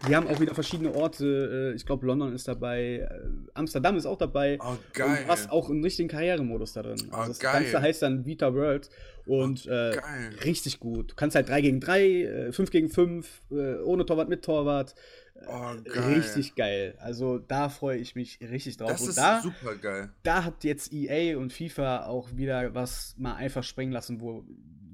[0.08, 1.72] Die haben auch wieder verschiedene Orte.
[1.72, 3.08] äh, Ich glaube, London ist dabei, äh,
[3.54, 4.58] Amsterdam ist auch dabei.
[4.60, 5.08] Oh, geil.
[5.08, 6.96] Und du hast auch einen richtigen Karrieremodus da drin.
[7.10, 7.62] Oh, Also das geil.
[7.64, 8.88] Ganze heißt dann Vita World
[9.26, 10.30] und äh, geil.
[10.44, 11.10] richtig gut.
[11.10, 13.42] Du kannst halt 3 gegen 3, 5 gegen 5,
[13.84, 14.94] ohne Torwart, mit Torwart.
[15.46, 16.14] Oh, geil.
[16.14, 16.96] Richtig geil.
[16.98, 18.90] Also da freue ich mich richtig drauf.
[18.90, 20.10] Das und ist da, super geil.
[20.22, 24.44] da hat jetzt EA und FIFA auch wieder was mal einfach springen lassen, wo,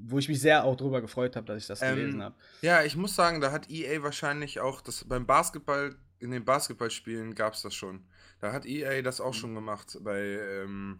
[0.04, 2.34] wo ich mich sehr auch drüber gefreut habe, dass ich das Ähm, gelesen habe.
[2.60, 7.34] Ja, ich muss sagen, da hat EA wahrscheinlich auch das beim Basketball, in den Basketballspielen
[7.34, 8.04] gab es das schon.
[8.40, 10.98] Da hat EA das auch schon gemacht bei ähm,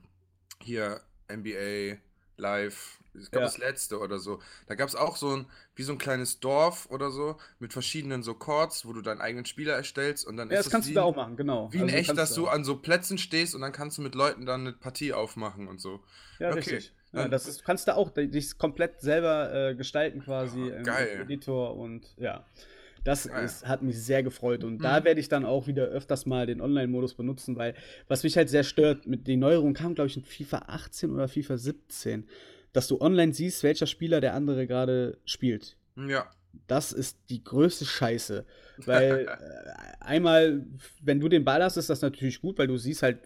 [0.63, 1.01] hier
[1.31, 1.99] NBA
[2.37, 3.51] Live, ich glaube Ja.
[3.51, 4.41] das letzte oder so.
[4.67, 8.23] Da gab es auch so ein, wie so ein kleines Dorf oder so, mit verschiedenen
[8.23, 10.95] so Chords, wo du deinen eigenen Spieler erstellst und dann Ja, ist das kannst wie,
[10.95, 11.69] du da auch machen, genau.
[11.73, 14.15] Wie Also echt, kannst dass du an so Plätzen stehst und dann kannst du mit
[14.15, 16.01] Leuten dann eine Partie aufmachen und so.
[16.39, 16.59] Ja, Okay.
[16.59, 16.93] richtig.
[17.13, 20.87] Ja, das ist, kannst du auch dich komplett selber äh, gestalten quasi Ah, im.
[21.21, 22.45] Editor und ja.
[23.05, 23.45] Das Geil.
[23.45, 24.83] ist, hat mich sehr gefreut und Mhm.
[24.83, 27.75] da werde ich dann auch wieder öfters mal den Online-Modus benutzen, weil
[28.09, 31.27] was mich halt sehr stört, mit den Neuerungen kam, glaube ich, in FIFA 18 oder
[31.29, 32.29] FIFA 17,
[32.73, 35.77] dass du online siehst, welcher Spieler der andere gerade spielt.
[35.97, 36.31] Ja.
[36.69, 38.45] Das ist die größte Scheiße.
[38.85, 40.65] Weil äh, einmal,
[41.03, 43.21] wenn du den Ball hast, ist das natürlich gut, weil du siehst halt,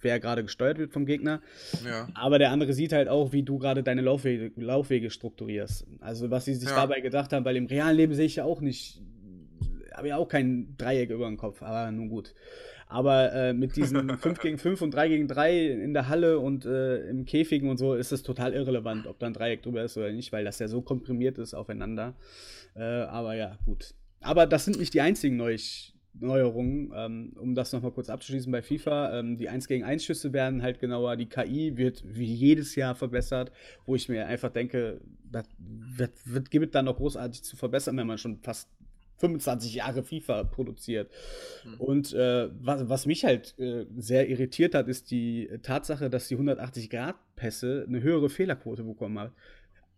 [0.00, 1.40] wer gerade gesteuert wird vom Gegner.
[1.84, 2.08] Ja.
[2.14, 5.86] Aber der andere sieht halt auch, wie du gerade deine Laufwege, Laufwege strukturierst.
[6.00, 6.76] Also was sie sich Ja.
[6.76, 9.02] dabei gedacht haben, weil im realen Leben sehe ich ja auch nicht,
[9.92, 12.34] habe ja auch kein Dreieck über dem Kopf, aber nun gut.
[12.86, 16.64] Aber äh, mit diesen 5 gegen 5 und 3 gegen 3 in der Halle und
[16.64, 19.96] äh, im Käfigen und so ist es total irrelevant, ob da ein Dreieck drüber ist
[19.96, 22.14] oder nicht, weil das ja so komprimiert ist aufeinander.
[22.74, 23.94] Äh, aber ja, gut.
[24.20, 25.56] Aber das sind nicht die einzigen Neu
[26.18, 29.18] Neuerungen, ähm, um das nochmal kurz abzuschließen bei FIFA.
[29.18, 32.94] Ähm, die 1 gegen 1 Schüsse werden halt genauer, die KI wird wie jedes Jahr
[32.94, 33.52] verbessert,
[33.86, 35.00] wo ich mir einfach denke,
[35.30, 38.68] das wird, wird, gibt da noch großartig zu verbessern, wenn man schon fast
[39.20, 41.10] 25 Jahre FIFA produziert.
[41.78, 46.36] Und äh, was, was mich halt äh, sehr irritiert hat, ist die Tatsache, dass die
[46.36, 49.32] 180-Grad-Pässe eine höhere Fehlerquote bekommen haben.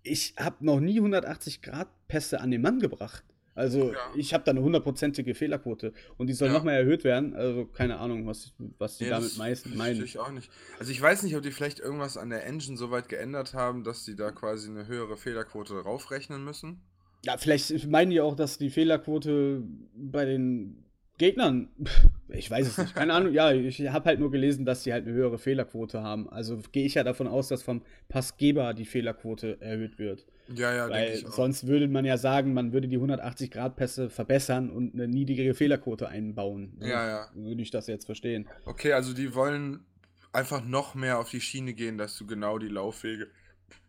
[0.03, 3.25] Ich habe noch nie 180-Grad-Pässe an den Mann gebracht.
[3.55, 3.99] Also Ja.
[4.17, 6.55] ich habe da eine hundertprozentige Fehlerquote und die soll Ja.
[6.55, 7.35] noch mal erhöht werden.
[7.37, 9.91] Also keine Ahnung, was, was die Nee, damit meisten ich meinen.
[9.93, 10.51] natürlich auch nicht.
[10.79, 13.85] Also ich weiß nicht, ob die vielleicht irgendwas an der Engine so weit geändert haben,
[13.85, 16.81] dass die da quasi eine höhere Fehlerquote raufrechnen müssen.
[17.25, 19.63] Ja, vielleicht meinen die auch, dass die Fehlerquote
[19.95, 20.85] bei den
[21.19, 21.69] Gegnern,
[22.29, 25.07] ich weiß es nicht, keine Ahnung, ja, ich habe halt nur gelesen, dass die halt
[25.07, 26.29] eine höhere Fehlerquote haben.
[26.29, 30.27] Also gehe ich ja davon aus, dass vom Passgeber die Fehlerquote erhöht wird.
[30.49, 31.33] Ja, ja, Weil ich auch.
[31.33, 36.77] sonst würde man ja sagen, man würde die 180-Grad-Pässe verbessern und eine niedrigere Fehlerquote einbauen.
[36.81, 37.31] So Ja, ja.
[37.35, 38.49] Würde ich das jetzt verstehen.
[38.65, 39.85] Okay, also die wollen
[40.33, 43.29] einfach noch mehr auf die Schiene gehen, dass du genau die Laufwege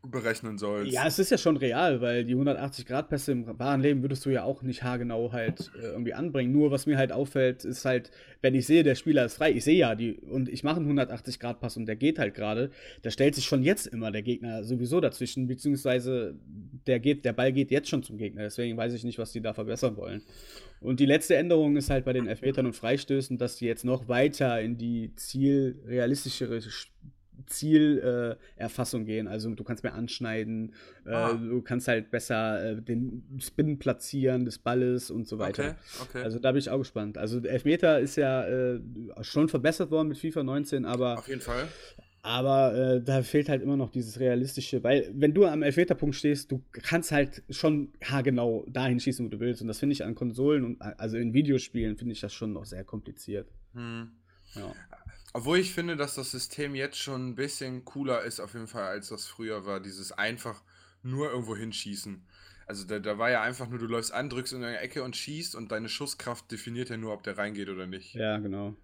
[0.05, 0.91] berechnen sollst.
[0.91, 4.43] Ja, es ist ja schon real, weil die 180-Grad-Pässe im wahren Leben würdest du ja
[4.43, 6.51] auch nicht haargenau halt äh, irgendwie anbringen.
[6.51, 9.63] Nur was mir halt auffällt, ist halt, wenn ich sehe, der Spieler ist frei, ich
[9.63, 12.69] sehe ja die und ich mache einen 180-Grad-Pass und der geht halt gerade,
[13.01, 16.35] da stellt sich schon jetzt immer der Gegner sowieso dazwischen, beziehungsweise
[16.85, 18.41] der geht, der Ball geht jetzt schon zum Gegner.
[18.41, 20.21] Deswegen weiß ich nicht, was die da verbessern wollen.
[20.81, 24.09] Und die letzte Änderung ist halt bei den Elfmetern und Freistößen, dass die jetzt noch
[24.09, 26.59] weiter in die zielrealistischere
[27.45, 29.27] Zielerfassung äh, gehen.
[29.27, 30.73] Also du kannst mehr anschneiden,
[31.05, 31.33] äh, Ah.
[31.33, 35.75] du kannst halt besser äh, den Spin platzieren des Balles und so weiter.
[35.99, 36.23] Okay, okay.
[36.23, 37.17] Also da bin ich auch gespannt.
[37.17, 38.79] Also der Elfmeter ist ja äh,
[39.21, 41.67] schon verbessert worden mit FIFA 19, aber, Auf jeden Fall.
[42.21, 46.51] aber äh, da fehlt halt immer noch dieses realistische, weil wenn du am Elfmeterpunkt stehst,
[46.51, 49.61] du kannst halt schon haargenau dahin schießen, wo du willst.
[49.61, 52.65] Und das finde ich an Konsolen und also in Videospielen finde ich das schon noch
[52.65, 53.47] sehr kompliziert.
[53.73, 54.11] Hm.
[54.55, 54.73] Ja.
[55.33, 58.83] Obwohl ich finde, dass das System jetzt schon ein bisschen cooler ist, auf jeden Fall,
[58.83, 59.79] als das früher war.
[59.79, 60.61] Dieses einfach
[61.01, 62.23] nur irgendwo hinschießen.
[62.67, 65.17] Also da, da war ja einfach nur, du läufst an, drückst in eine Ecke und
[65.17, 68.13] schießt und deine Schusskraft definiert ja nur, ob der reingeht oder nicht.
[68.15, 68.75] ja, genau.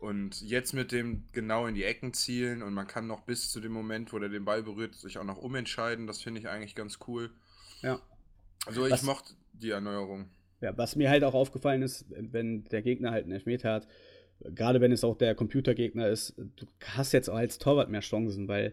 [0.00, 3.60] Und jetzt mit dem genau in die Ecken zielen und man kann noch bis zu
[3.60, 6.06] dem Moment, wo der den Ball berührt, sich auch noch umentscheiden.
[6.06, 7.30] Das finde ich eigentlich ganz cool.
[7.82, 8.00] Ja.
[8.64, 10.30] Also ich Was- mochte die Erneuerung.
[10.60, 13.88] Ja, was mir halt auch aufgefallen ist, wenn der Gegner halt einen Elfmeter hat,
[14.40, 18.48] gerade wenn es auch der Computergegner ist, du hast jetzt auch als Torwart mehr Chancen,
[18.48, 18.72] weil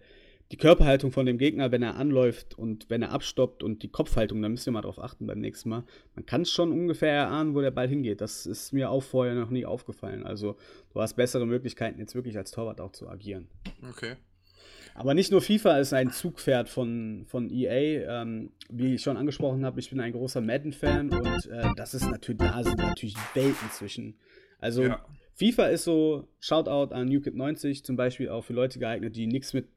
[0.51, 4.41] die Körperhaltung von dem Gegner, wenn er anläuft und wenn er abstoppt und die Kopfhaltung,
[4.41, 5.83] da müsst ihr mal drauf achten beim nächsten Mal.
[6.13, 8.21] Man kann schon ungefähr erahnen, wo der Ball hingeht.
[8.21, 10.23] Das ist mir auch vorher noch nie aufgefallen.
[10.23, 10.55] Also
[10.93, 13.47] du hast bessere Möglichkeiten, jetzt wirklich als Torwart auch zu agieren.
[13.89, 14.15] Okay.
[14.93, 18.21] Aber nicht nur FIFA ist ein Zugpferd von, von EA.
[18.21, 22.09] Ähm, wie ich schon angesprochen habe, ich bin ein großer Madden-Fan und äh, das ist
[22.09, 24.15] natürlich, da sind natürlich Welten zwischen.
[24.59, 25.05] Also Ja.
[25.35, 29.67] FIFA ist so, Shoutout an NewKid90, zum Beispiel auch für Leute geeignet, die nichts mit,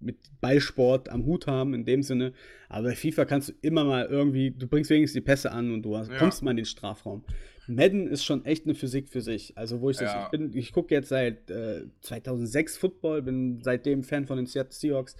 [0.00, 2.32] mit Ballsport am Hut haben, in dem Sinne.
[2.68, 5.82] Aber bei FIFA kannst du immer mal irgendwie, du bringst wenigstens die Pässe an und
[5.82, 6.18] du hast, Ja.
[6.18, 7.24] kommst mal in den Strafraum.
[7.66, 9.58] Madden ist schon echt eine Physik für sich.
[9.58, 10.24] Also, wo ich das, Ja.
[10.24, 14.72] ich bin, ich gucke jetzt seit äh, 2006 Football, bin seitdem Fan von den Seattle
[14.72, 15.16] Seahawks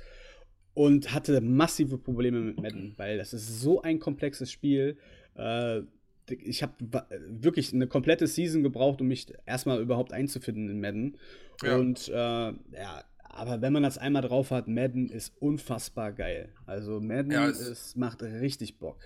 [0.74, 4.96] und hatte massive Probleme mit Madden, weil das ist so ein komplexes Spiel.
[5.34, 5.82] Äh,
[6.30, 6.72] ich habe
[7.28, 11.18] wirklich eine komplette Season gebraucht, um mich erstmal überhaupt einzufinden in Madden.
[11.62, 11.76] Ja.
[11.76, 16.48] Und äh, ja, Aber wenn man das einmal drauf hat, Madden ist unfassbar geil.
[16.66, 18.98] Also Madden Ja, es- ist, macht richtig Bock.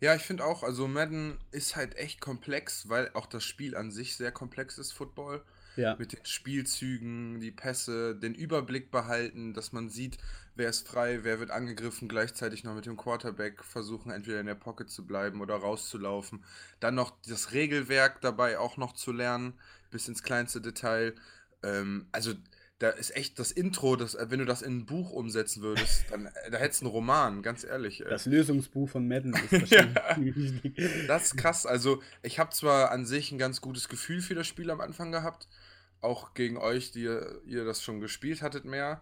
[0.00, 3.92] Ja, ich finde auch, also Madden ist halt echt komplex, weil auch das Spiel an
[3.92, 5.42] sich sehr komplex ist, Football.
[5.76, 5.96] Ja.
[5.98, 10.18] Mit den Spielzügen, die Pässe, den Überblick behalten, dass man sieht,
[10.54, 14.54] wer ist frei, wer wird angegriffen, gleichzeitig noch mit dem Quarterback versuchen, entweder in der
[14.54, 16.44] Pocket zu bleiben oder rauszulaufen.
[16.80, 19.54] Dann noch das Regelwerk dabei auch noch zu lernen,
[19.90, 21.14] bis ins kleinste Detail.
[21.62, 22.34] Ähm, also
[22.82, 26.26] da ist echt das Intro, das, wenn du das in ein Buch umsetzen würdest, dann
[26.26, 28.00] äh, da hättest du einen Roman, ganz ehrlich.
[28.00, 28.08] äh.
[28.08, 31.06] Das Lösungsbuch von Madden ist wahrscheinlich wichtig.
[31.06, 31.64] Das ist krass.
[31.64, 35.12] Also, ich habe zwar an sich ein ganz gutes Gefühl für das Spiel am Anfang
[35.12, 35.46] gehabt,
[36.00, 39.00] auch gegen euch, die ihr, das schon gespielt hattet mehr,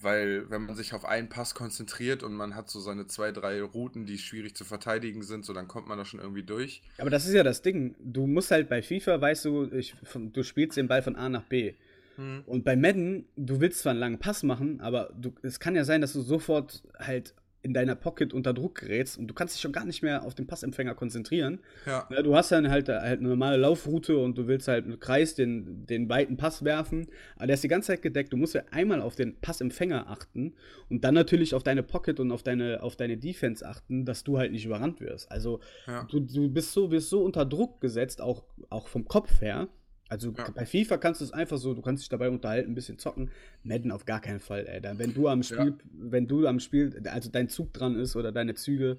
[0.00, 3.62] weil wenn man sich auf einen Pass konzentriert und man hat so seine zwei, drei
[3.62, 6.82] Routen, die schwierig zu verteidigen sind, so dann kommt man da schon irgendwie durch.
[6.98, 7.94] Aber das ist ja das Ding.
[8.00, 11.44] Du musst halt bei FIFA, weißt du, ich, du spielst den Ball von A nach
[11.44, 11.74] B.
[12.16, 12.42] Hm.
[12.46, 15.84] Und bei Madden, du willst zwar einen langen Pass machen, aber du, es kann ja
[15.84, 19.62] sein, dass du sofort halt in deiner Pocket unter Druck gerätst und du kannst dich
[19.62, 21.60] schon gar nicht mehr auf den Passempfänger konzentrieren.
[21.86, 25.00] Ja, Ja, du hast dann halt, halt eine normale Laufroute und du willst halt mit
[25.00, 28.32] Kreis den, den weiten Pass werfen, aber der ist die ganze Zeit gedeckt.
[28.32, 30.54] Du musst ja einmal auf den Passempfänger achten
[30.90, 34.38] und dann natürlich auf deine Pocket und auf deine, auf deine Defense achten, dass du
[34.38, 35.30] halt nicht überrannt wirst.
[35.30, 36.02] Also Ja.
[36.10, 39.68] du, du bist so, wirst so unter Druck gesetzt, auch, auch vom Kopf her.
[40.12, 40.50] Also Ja.
[40.50, 43.30] bei FIFA kannst du es einfach so, du kannst dich dabei unterhalten, ein bisschen zocken.
[43.62, 44.82] Madden auf gar keinen Fall, ey.
[44.98, 48.54] Wenn du am Spiel, wenn du am Spiel, also dein Zug dran ist oder deine
[48.54, 48.98] Züge,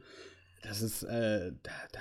[0.64, 2.00] das ist, äh, da, da,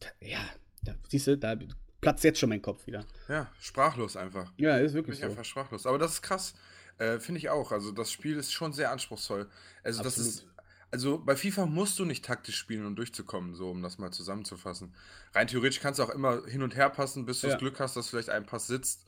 [0.00, 0.38] da ja,
[0.84, 1.56] da, siehst du, da
[2.00, 3.04] platzt jetzt schon mein Kopf wieder.
[3.28, 4.52] ja, sprachlos einfach.
[4.56, 5.30] Ja, ist wirklich ich so.
[5.30, 5.84] einfach sprachlos.
[5.86, 6.54] Aber das ist krass.
[6.98, 7.72] Äh, Finde ich auch.
[7.72, 9.48] Also das Spiel ist schon sehr anspruchsvoll.
[9.82, 10.28] Also das Absolut.
[10.34, 10.46] ist.
[10.94, 14.94] Also bei FIFA musst du nicht taktisch spielen, um durchzukommen, so um das mal zusammenzufassen.
[15.34, 17.54] Rein theoretisch kannst du auch immer hin und her passen, bis du Ja.
[17.54, 19.04] das Glück hast, dass vielleicht ein Pass sitzt.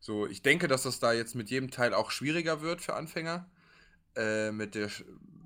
[0.00, 3.48] So, ich denke, dass das da jetzt mit jedem Teil auch schwieriger wird für Anfänger.
[4.16, 4.90] Äh, mit der,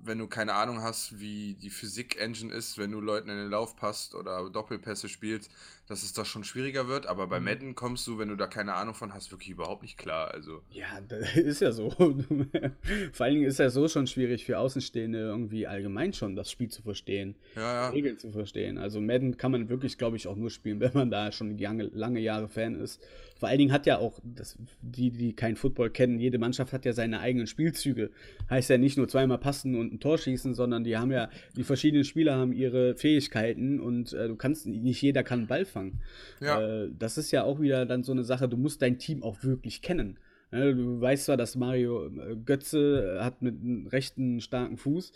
[0.03, 3.77] wenn du keine Ahnung hast, wie die Physik-Engine ist, wenn du Leuten in den Lauf
[3.77, 5.49] passt oder Doppelpässe spielst,
[5.87, 7.07] dass es da schon schwieriger wird.
[7.07, 7.45] Aber bei Mhm.
[7.45, 10.31] Madden kommst du, wenn du da keine Ahnung von hast, wirklich überhaupt nicht klar.
[10.33, 10.63] Also.
[10.71, 11.91] Ja, das ist ja so.
[13.13, 16.69] Vor allen Dingen ist ja so schon schwierig für Außenstehende irgendwie allgemein schon das Spiel
[16.69, 17.89] zu verstehen, Ja, ja.
[17.91, 18.79] Regeln zu verstehen.
[18.79, 21.85] Also Madden kann man wirklich, glaube ich, auch nur spielen, wenn man da schon lange,
[21.85, 23.03] lange Jahre Fan ist.
[23.37, 26.85] Vor allen Dingen hat ja auch, das, die, die keinen Football kennen, jede Mannschaft hat
[26.85, 28.11] ja seine eigenen Spielzüge.
[28.49, 31.65] Heißt ja nicht nur zweimal passen und ein Tor schießen, sondern die haben ja, die
[31.65, 36.01] verschiedenen Spieler haben ihre Fähigkeiten und äh, du kannst, nicht jeder kann einen Ball fangen.
[36.41, 36.61] Ja.
[36.85, 39.43] Äh, das ist ja auch wieder dann so eine Sache, du musst dein Team auch
[39.45, 40.19] wirklich kennen.
[40.51, 45.13] Ne, Du weißt zwar, dass Mario äh, Götze hat mit einem rechten starken Fuß.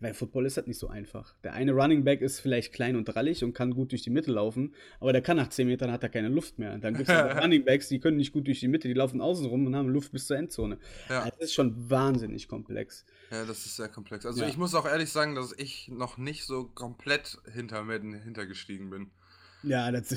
[0.00, 1.34] Bei Football ist das nicht so einfach.
[1.42, 4.30] Der eine Running Back ist vielleicht klein und drallig und kann gut durch die Mitte
[4.30, 6.76] laufen, aber der kann nach 10 Metern hat er keine Luft mehr.
[6.76, 9.46] Dann gibt es Running Backs, die können nicht gut durch die Mitte, die laufen außen
[9.46, 10.76] rum und haben Luft bis zur Endzone.
[11.08, 11.24] Ja.
[11.24, 13.06] Das ist schon wahnsinnig komplex.
[13.30, 14.26] Ja, das ist sehr komplex.
[14.26, 14.48] Also Ja.
[14.48, 19.10] ich muss auch ehrlich sagen, dass ich noch nicht so komplett hinter Madden hintergestiegen bin.
[19.64, 20.14] Ja, das,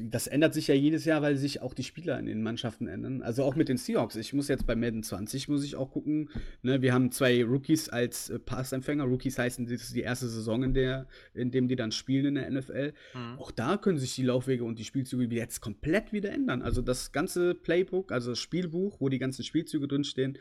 [0.00, 3.20] das ändert sich ja jedes Jahr, weil sich auch die Spieler in den Mannschaften ändern.
[3.20, 4.14] Also auch mit den Seahawks.
[4.14, 6.30] Ich muss jetzt bei Madden 20 muss ich auch gucken.
[6.62, 9.04] Ne, wir haben zwei Rookies als äh, Passempfänger.
[9.04, 12.34] Rookies heißen, das ist die erste Saison, in der, in dem die dann spielen in
[12.36, 12.92] der NFL.
[13.38, 16.62] Auch da können sich die Laufwege und die Spielzüge jetzt komplett wieder ändern.
[16.62, 20.38] Also das ganze Playbook, also das Spielbuch, wo die ganzen Spielzüge drinstehen,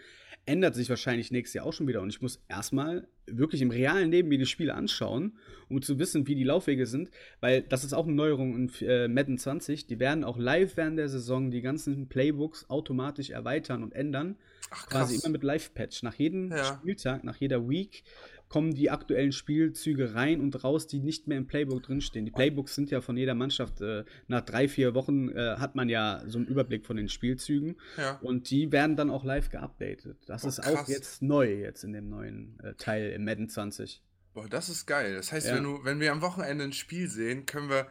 [0.49, 2.01] ändert sich wahrscheinlich nächstes Jahr auch schon wieder.
[2.01, 5.37] Und ich muss erstmal wirklich im realen Leben mir die Spiele anschauen,
[5.69, 7.11] um zu wissen, wie die Laufwege sind.
[7.39, 9.85] Weil das ist auch eine Neuerung in äh, Madden 20.
[9.85, 14.37] Die werden auch live während der Saison die ganzen Playbooks automatisch erweitern und ändern.
[14.71, 16.01] Ach Quasi immer mit Live-Patch.
[16.03, 16.63] Nach jedem Ja.
[16.65, 18.03] Spieltag, nach jeder Week
[18.49, 22.25] kommen die aktuellen Spielzüge rein und raus, die nicht mehr im Playbook drinstehen.
[22.25, 25.87] Die Playbooks sind ja von jeder Mannschaft, äh, nach drei, vier Wochen äh, hat man
[25.87, 28.17] ja so einen Überblick von den Spielzügen Ja.
[28.23, 30.17] und die werden dann auch live geupdatet.
[30.25, 30.87] Das Oh, ist auch krass.
[30.89, 34.01] jetzt neu, jetzt in dem neuen äh, Teil im Madden 20.
[34.33, 35.13] Boah, das ist geil.
[35.15, 35.55] Das heißt, Ja.
[35.55, 37.87] wenn, du, wenn wir am Wochenende ein Spiel sehen, können wir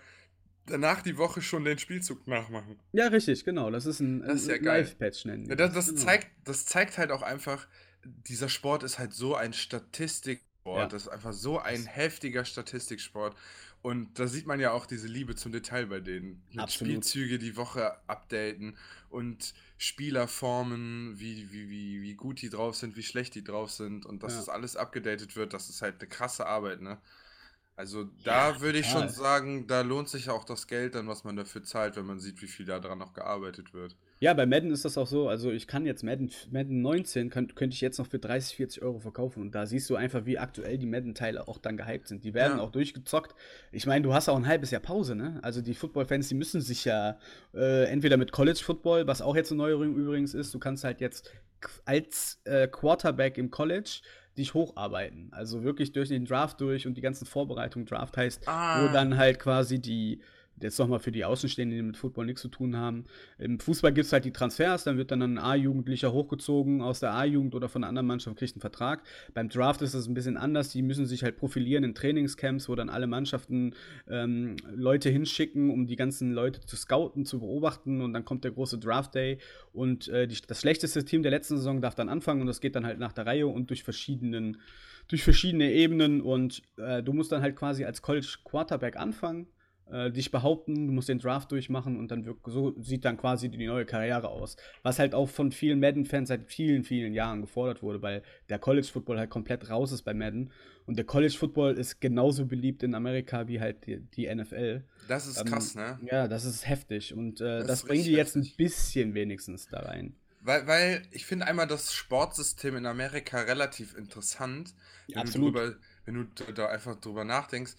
[0.67, 2.79] danach die Woche schon den Spielzug nachmachen.
[2.93, 3.71] Ja, richtig, genau.
[3.71, 4.81] Das ist ein, Das ist ein ja geil.
[4.83, 6.01] Live-Patch, nennen wir Ja, das, das, Genau.
[6.01, 7.67] zeigt, das zeigt halt auch einfach,
[8.05, 9.53] dieser Sport ist halt so ein
[10.75, 10.79] Statistiksport.
[10.79, 10.87] Ja.
[10.89, 13.37] Das ist einfach so ein heftiger Statistiksport.
[13.81, 16.43] Und da sieht man ja auch diese Liebe zum Detail bei denen.
[16.51, 16.91] Mit Absolut.
[16.91, 18.77] Spielzüge die Woche updaten
[19.09, 24.05] und Spielerformen, wie, wie, wie, wie gut die drauf sind, wie schlecht die drauf sind
[24.05, 24.39] und dass Ja.
[24.39, 26.99] das alles abgedatet wird, das ist halt eine krasse Arbeit, ne?
[27.77, 31.37] Also da würde ich schon sagen, da lohnt sich auch das Geld dann, was man
[31.37, 33.97] dafür zahlt, wenn man sieht, wie viel da dran noch gearbeitet wird.
[34.21, 35.29] Ja, bei Madden ist das auch so.
[35.29, 38.83] Also ich kann jetzt Madden, Madden 19 könnt, könnte ich jetzt noch für 30, 40
[38.83, 39.41] Euro verkaufen.
[39.43, 42.25] Und da siehst du einfach, wie aktuell die Madden-Teile auch dann gehypt sind.
[42.25, 42.65] Die werden Ja.
[42.65, 43.37] auch durchgezockt.
[43.71, 45.39] Ich meine, du hast auch ein halbes Jahr Pause, ne?
[45.43, 47.19] Also die Football-Fans, die müssen sich ja
[47.55, 51.01] äh, entweder mit College Football, was auch jetzt eine Neuerung übrigens ist, du kannst halt
[51.01, 51.31] jetzt
[51.85, 54.01] als äh, Quarterback im College
[54.37, 55.29] dich hocharbeiten.
[55.33, 57.87] Also wirklich durch den Draft durch und die ganzen Vorbereitungen.
[57.87, 58.83] Draft heißt, Ah.
[58.89, 60.21] wo dann halt quasi die,
[60.63, 63.05] jetzt nochmal für die Außenstehenden, die mit Football nichts zu tun haben.
[63.39, 67.15] Im Fußball gibt es halt die Transfers, dann wird dann ein A-Jugendlicher hochgezogen aus der
[67.15, 69.03] A-Jugend oder von einer anderen Mannschaft kriegt einen Vertrag.
[69.35, 72.75] Beim Draft ist das ein bisschen anders, die müssen sich halt profilieren in Trainingscamps, wo
[72.75, 73.75] dann alle Mannschaften
[74.09, 78.53] ähm, Leute hinschicken, um die ganzen Leute zu scouten, zu beobachten und dann kommt der
[78.53, 79.39] große Draft Day
[79.73, 82.77] und äh, die, das schlechteste Team der letzten Saison darf dann anfangen und das geht
[82.77, 84.59] dann halt nach der Reihe und durch verschiedenen
[85.09, 89.47] durch verschiedene Ebenen und äh, du musst dann halt quasi als College Quarterback anfangen,
[89.91, 93.49] äh, dich behaupten, du musst den Draft durchmachen und dann wirk- so sieht dann quasi
[93.49, 94.57] die neue Karriere aus.
[94.83, 98.87] Was halt auch von vielen Madden-Fans seit vielen, vielen Jahren gefordert wurde, weil der College
[98.87, 100.51] Football halt komplett raus ist bei Madden
[100.87, 104.83] und der College Football ist genauso beliebt in Amerika wie halt die, die NFL.
[105.09, 105.99] Das ist Ähm, krass, ne?
[106.03, 109.81] Ja, das ist heftig und äh, Das das, bringen die jetzt ein bisschen wenigstens da
[109.81, 110.15] rein.
[110.41, 114.73] Weil, weil ich finde einmal das Sportsystem in Amerika relativ interessant.
[115.09, 115.55] Wenn Absolut.
[115.55, 117.73] Du drüber, wenn du da einfach drüber nachdenkst,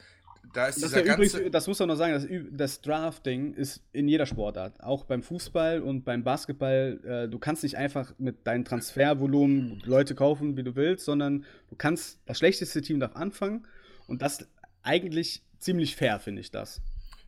[0.54, 1.38] da ist Das, dieser ja ganze.
[1.38, 5.24] übrigens, das muss man noch sagen, das, das Drafting ist in jeder Sportart, auch beim
[5.24, 7.00] Fußball und beim Basketball.
[7.04, 11.76] Äh, du kannst nicht einfach mit deinem Transfervolumen Leute kaufen, wie du willst, sondern du
[11.76, 13.66] kannst, das schlechteste Team darf anfangen
[14.08, 14.48] und das
[14.82, 16.82] eigentlich ziemlich fair, finde ich das.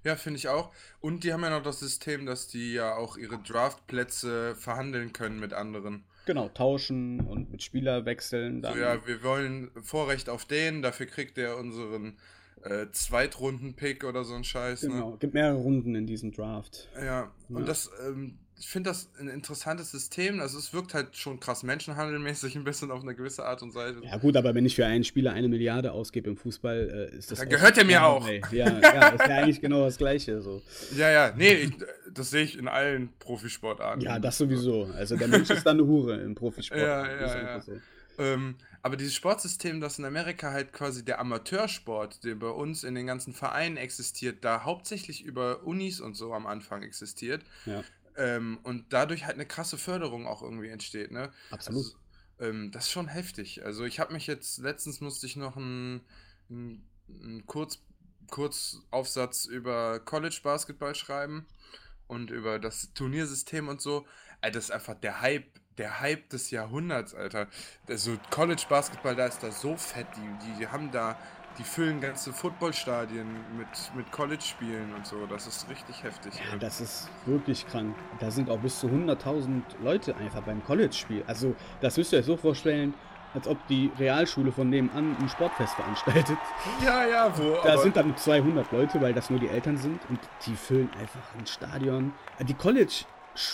[0.04, 0.72] Ja, finde ich auch.
[1.00, 5.40] Und die haben ja noch das System, dass die ja auch ihre Draftplätze verhandeln können
[5.40, 6.06] mit anderen.
[6.26, 8.58] Genau, tauschen und mit Spieler wechseln.
[8.58, 12.18] So, Dann, ja, wir wollen Vorrecht auf den, dafür kriegt er unseren
[12.64, 14.84] äh, Zweitrunden-Pick oder so ein Scheiß.
[14.84, 14.90] Ne?
[14.90, 16.90] genau, gibt mehrere Runden in diesem Draft.
[17.04, 17.66] Ja, und Ja.
[17.66, 20.40] das, ähm, ich finde das ein interessantes System.
[20.40, 24.02] Also es wirkt halt schon krass menschenhandelmäßig ein bisschen auf eine gewisse Art und Weise.
[24.04, 27.32] Ja gut, aber wenn ich für einen Spieler eine Milliarde ausgebe im Fußball, äh, ist
[27.32, 28.28] das Dann gehört er mir auch.
[28.28, 28.42] ey.
[28.52, 30.42] Ja, ja, ist ja eigentlich genau das Gleiche.
[30.42, 30.62] So.
[30.96, 31.72] Ja, ja, nee, ich,
[32.14, 34.02] das sehe ich in allen Profisportarten.
[34.02, 34.84] Ja, das sowieso.
[34.96, 36.80] Also der Mensch ist dann eine Hure im Profisport.
[36.82, 37.62] Ja, ja, ja.
[37.62, 37.74] so.
[38.22, 42.94] Ähm, aber dieses Sportsystem, das in Amerika halt quasi der Amateursport, der bei uns in
[42.94, 47.44] den ganzen Vereinen existiert, da hauptsächlich über Unis und so am Anfang existiert.
[47.66, 47.84] Ja.
[48.16, 51.32] Ähm, und dadurch halt eine krasse Förderung auch irgendwie entsteht, ne?
[51.50, 51.86] Absolut.
[51.86, 51.96] Also,
[52.40, 53.66] ähm, das ist schon heftig.
[53.66, 56.02] Also ich habe mich jetzt, letztens musste ich noch einen,
[56.50, 57.80] einen, einen Kurz,
[58.30, 61.48] Kurzaufsatz über College Basketball schreiben
[62.08, 64.06] und über das Turniersystem und so.
[64.42, 67.48] Das ist einfach der Hype, der Hype des Jahrhunderts, Alter.
[67.88, 70.08] Also College Basketball, da ist da so fett.
[70.16, 71.16] Die, die, die haben da,
[71.58, 75.26] die füllen ganze Footballstadien mit, mit College-Spielen und so.
[75.26, 76.34] Das ist richtig heftig.
[76.52, 77.96] Ja, das ist wirklich krank.
[78.20, 81.24] Da sind auch bis zu 100.000 Leute einfach beim College-Spiel.
[81.28, 82.94] Also, das müsst ihr euch so vorstellen,
[83.34, 86.38] als ob die Realschule von nebenan ein Sportfest veranstaltet.
[86.86, 87.58] ja, ja, wo.
[87.64, 91.22] Da sind dann 200 Leute, weil das nur die Eltern sind und die füllen einfach
[91.38, 92.14] ein Stadion.
[92.42, 93.06] Die College,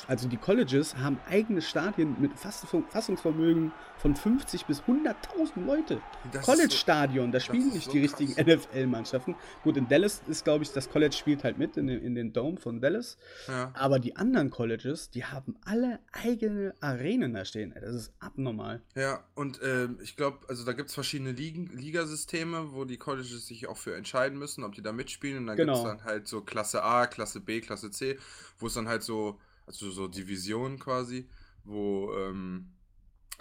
[0.07, 6.01] also die Colleges haben eigene Stadien mit Fass- Fassungsvermögen von 50 bis 100.000 Leute.
[6.43, 8.19] College-Stadion, da spielen nicht so die krass.
[8.19, 9.35] richtigen NFL-Mannschaften.
[9.63, 12.33] Gut, in Dallas ist, glaube ich, das College spielt halt mit in den, in den
[12.33, 13.17] Dome von Dallas.
[13.47, 13.71] Ja.
[13.73, 17.73] Aber die anderen Colleges, die haben alle eigene Arenen da stehen.
[17.79, 18.81] Das ist abnormal.
[18.95, 23.47] Ja, und ähm, ich glaube, also da gibt es verschiedene Ligen, Ligasysteme, wo die Colleges
[23.47, 25.39] sich auch für entscheiden müssen, ob die da mitspielen.
[25.39, 25.87] Und dann gibt es Genau.
[25.89, 28.17] dann halt so Klasse A, Klasse B, Klasse C,
[28.59, 31.29] wo es dann halt so, also so Divisionen quasi,
[31.63, 32.71] wo ähm,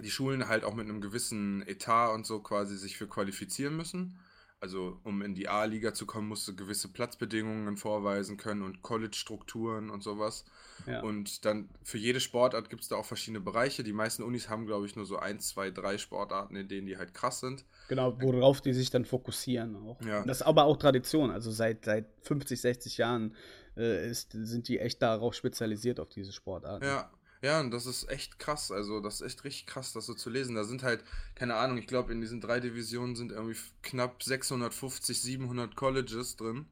[0.02, 4.18] die Schulen halt auch mit einem gewissen Etat und so quasi sich für qualifizieren müssen.
[4.58, 9.90] Also um in die A-Liga zu kommen, musst du gewisse Platzbedingungen vorweisen können und College-Strukturen
[9.90, 10.44] und sowas.
[10.86, 11.02] Ja.
[11.02, 13.84] Und dann für jede Sportart gibt es da auch verschiedene Bereiche.
[13.84, 16.96] Die meisten Unis haben, glaube ich, nur so ein, zwei, drei Sportarten, in denen die
[16.96, 17.64] halt krass sind.
[17.88, 20.00] Genau, worauf die sich dann fokussieren auch.
[20.02, 20.24] Ja.
[20.24, 21.30] Das ist aber auch Tradition.
[21.30, 23.34] Also seit, seit 50, 60 Jahren
[23.76, 26.84] äh, ist, sind die echt darauf spezialisiert, auf diese Sportarten.
[26.84, 27.10] Ja,
[27.42, 28.72] ja, und das ist echt krass.
[28.72, 30.54] Also, das ist echt richtig krass, das so zu lesen.
[30.54, 35.20] Da sind halt, keine Ahnung, ich glaube, in diesen drei Divisionen sind irgendwie knapp 650,
[35.20, 36.66] 700 Colleges drin.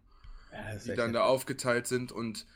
[0.52, 2.46] Ja, die dann da aufgeteilt sind und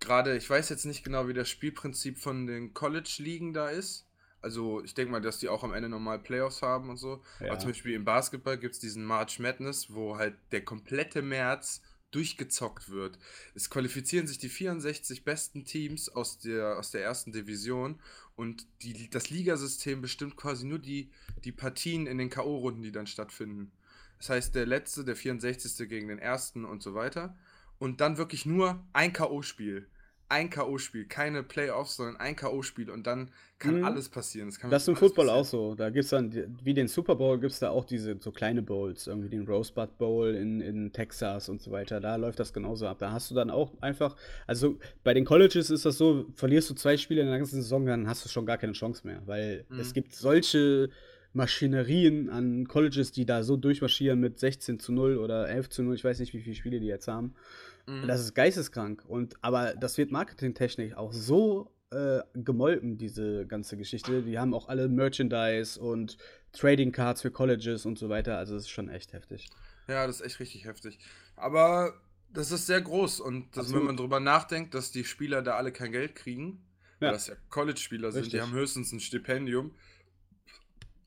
[0.00, 4.06] gerade, ich weiß jetzt nicht genau, wie das Spielprinzip von den College-Ligen da ist.
[4.40, 7.22] Also ich denke mal, dass die auch am Ende nochmal Playoffs haben und so.
[7.40, 7.48] Ja.
[7.48, 11.82] Aber zum Beispiel im Basketball gibt es diesen March Madness, wo halt der komplette März
[12.12, 13.18] durchgezockt wird.
[13.54, 17.98] Es qualifizieren sich die 64 besten Teams aus der, aus der ersten Division
[18.36, 21.10] und die, das Ligasystem bestimmt quasi nur die,
[21.44, 23.72] die Partien in den K.O.-Runden, die dann stattfinden.
[24.18, 25.88] Das heißt, der letzte, der 64.
[25.88, 27.36] gegen den ersten und so weiter.
[27.78, 29.86] Und dann wirklich nur ein K.O.-Spiel.
[30.32, 33.84] ein K.O.-Spiel, keine Playoffs, sondern ein K.O.-Spiel und dann kann Mhm.
[33.84, 34.48] alles passieren.
[34.48, 35.74] Das, Das ist im Football alles auch so.
[35.74, 36.32] Da gibt es dann,
[36.64, 39.98] wie den Super Bowl, gibt es da auch diese so kleine Bowls, irgendwie den Rosebud
[39.98, 42.00] Bowl in, in Texas und so weiter.
[42.00, 42.98] Da läuft das genauso ab.
[42.98, 44.16] Da hast du dann auch einfach,
[44.46, 47.84] also bei den Colleges ist das so, verlierst du zwei Spiele in der ganzen Saison,
[47.86, 49.78] dann hast du schon gar keine Chance mehr, weil Mhm.
[49.80, 50.88] es gibt solche
[51.34, 55.94] Maschinerien an Colleges, die da so durchmarschieren mit 16 zu 0 oder 11 zu 0,
[55.94, 57.34] ich weiß nicht, wie viele Spiele die jetzt haben.
[57.86, 58.06] Mhm.
[58.06, 59.04] Das ist geisteskrank.
[59.06, 64.22] Und, aber das wird marketingtechnisch auch so äh, gemolken, diese ganze Geschichte.
[64.22, 66.16] Die haben auch alle Merchandise und
[66.52, 68.38] Trading Cards für Colleges und so weiter.
[68.38, 69.48] Also das ist schon echt heftig.
[69.88, 70.98] Ja, das ist echt richtig heftig.
[71.36, 71.94] Aber
[72.32, 75.70] das ist sehr groß und das, wenn man drüber nachdenkt, dass die Spieler da alle
[75.72, 76.64] kein Geld kriegen,
[77.00, 77.08] Ja.
[77.08, 79.74] weil das ja College-Spieler sind, die haben höchstens ein Stipendium.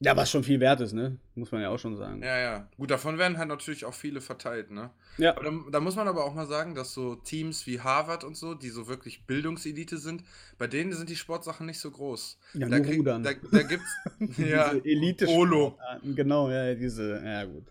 [0.05, 1.17] Ja, was schon viel wert ist, ne?
[1.35, 2.21] Muss man ja auch schon sagen.
[2.23, 2.69] Ja, ja.
[2.77, 4.89] Gut, davon werden halt natürlich auch viele verteilt, ne?
[5.17, 5.31] Ja.
[5.35, 8.35] Aber da, da muss man aber auch mal sagen, dass so Teams wie Harvard und
[8.37, 10.23] so, die so wirklich Bildungselite sind,
[10.57, 12.37] bei denen sind die Sportsachen nicht so groß.
[12.53, 13.23] Ja, da, nur Rudern.
[13.23, 13.95] da, da gibt's
[14.37, 15.77] ja, elite Olo.
[16.03, 17.63] Genau, ja, diese, ja gut.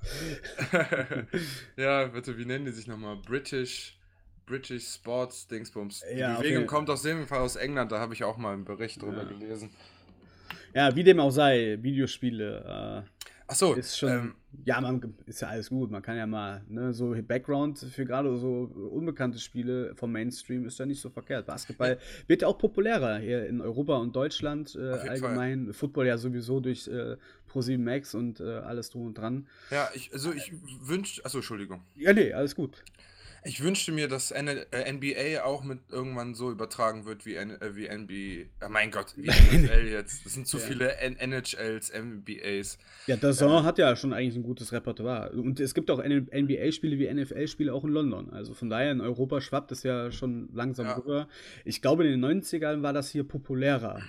[1.76, 3.16] ja, bitte, wie nennen die sich nochmal?
[3.16, 3.98] British,
[4.46, 6.02] British Sports Dingsbums.
[6.12, 8.36] Die Ja, auf Bewegung jeden- kommt auf jeden Fall aus England, da habe ich auch
[8.36, 9.28] mal einen Bericht drüber Ja.
[9.28, 9.70] gelesen.
[10.74, 13.10] Ja, wie dem auch sei, Videospiele äh,
[13.76, 15.90] ist schon, ähm, ja, man, ist ja alles gut.
[15.90, 20.78] Man kann ja mal, ne, so Background für gerade so unbekannte Spiele vom Mainstream ist
[20.78, 21.46] ja nicht so verkehrt.
[21.46, 25.72] Basketball wird ja auch populärer hier in Europa und Deutschland äh, allgemein.
[25.74, 27.16] Football ja sowieso durch äh,
[27.52, 29.46] Pro7 Max und äh, alles drum und dran.
[29.70, 31.82] ja, ich, also ich wünschte, achso, Entschuldigung.
[31.96, 32.82] Ja, nee, alles gut.
[33.46, 37.50] Ich wünschte mir, dass N äh, NBA auch mit irgendwann so übertragen wird wie, N
[37.60, 38.64] äh, wie NBA.
[38.64, 39.26] Äh, mein Gott, wie
[39.58, 40.24] NFL jetzt.
[40.24, 40.62] Das sind zu Ja.
[40.64, 42.78] viele N NHLs, NBAs.
[43.06, 45.30] Ja, der Saison hat ja schon eigentlich ein gutes Repertoire.
[45.32, 48.30] Und es gibt auch NBA-Spiele wie NFL-Spiele auch in London.
[48.30, 50.94] Also von daher in Europa schwappt es ja schon langsam Ja.
[50.96, 51.28] rüber.
[51.66, 54.00] Ich glaube, in den 90ern war das hier populärer.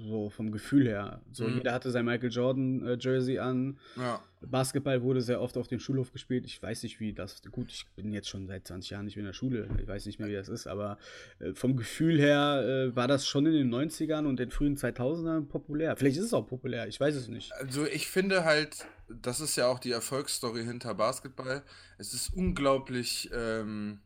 [0.00, 1.20] So vom Gefühl her.
[1.32, 1.56] So Mhm.
[1.56, 3.78] jeder hatte sein Michael Jordan äh, Jersey an.
[3.96, 4.22] Ja.
[4.40, 6.46] Basketball wurde sehr oft auf dem Schulhof gespielt.
[6.46, 7.42] Ich weiß nicht, wie das.
[7.50, 9.68] Gut, ich bin jetzt schon seit 20 Jahren nicht mehr in der Schule.
[9.80, 10.68] Ich weiß nicht mehr, wie das ist.
[10.68, 10.98] Aber
[11.40, 15.46] äh, vom Gefühl her äh, war das schon in den 90ern und den frühen 2000ern
[15.46, 15.96] populär.
[15.96, 16.86] Vielleicht ist es auch populär.
[16.86, 17.52] Ich weiß es nicht.
[17.54, 21.62] Also ich finde halt, das ist ja auch die Erfolgsstory hinter Basketball.
[21.98, 23.98] Es ist unglaublich ähm,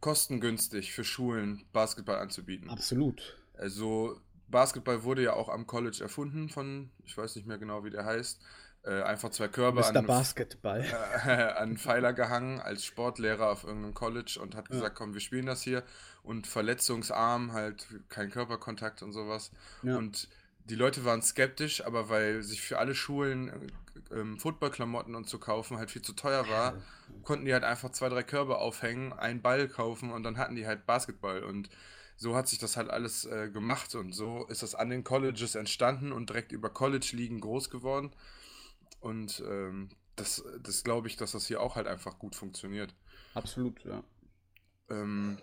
[0.00, 2.68] kostengünstig für Schulen, Basketball anzubieten.
[2.70, 3.36] Absolut.
[3.54, 4.18] Also
[4.50, 8.04] Basketball wurde ja auch am College erfunden von, ich weiß nicht mehr genau, wie der
[8.04, 8.40] heißt.
[8.82, 10.80] Äh, einfach zwei Körbe an, Basketball.
[11.26, 14.76] äh, an Pfeiler gehangen als Sportlehrer auf irgendeinem College und hat Ja.
[14.76, 15.82] gesagt, komm, wir spielen das hier.
[16.22, 19.52] Und verletzungsarm, halt kein Körperkontakt und sowas.
[19.82, 19.96] Ja.
[19.96, 20.28] Und
[20.64, 25.38] die Leute waren skeptisch, aber weil sich für alle Schulen äh, ähm, Footballklamotten und zu
[25.38, 26.74] kaufen halt viel zu teuer war,
[27.22, 30.66] konnten die halt einfach zwei, drei Körbe aufhängen, einen Ball kaufen und dann hatten die
[30.66, 31.42] halt Basketball.
[31.42, 31.68] Und
[32.20, 35.54] so hat sich das halt alles äh, gemacht und so ist das an den Colleges
[35.54, 38.12] entstanden und direkt über College-Ligen groß geworden.
[39.00, 42.94] Und ähm, das, das glaube ich, dass das hier auch halt einfach gut funktioniert.
[43.32, 44.04] Absolut, ja.
[44.90, 45.38] Ähm,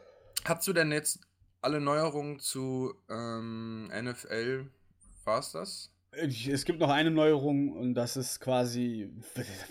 [0.45, 1.21] hast du denn jetzt
[1.61, 4.69] alle Neuerungen zu ähm, NFL?
[5.23, 5.91] War es das?
[6.17, 9.09] Es gibt noch eine Neuerung und das ist quasi,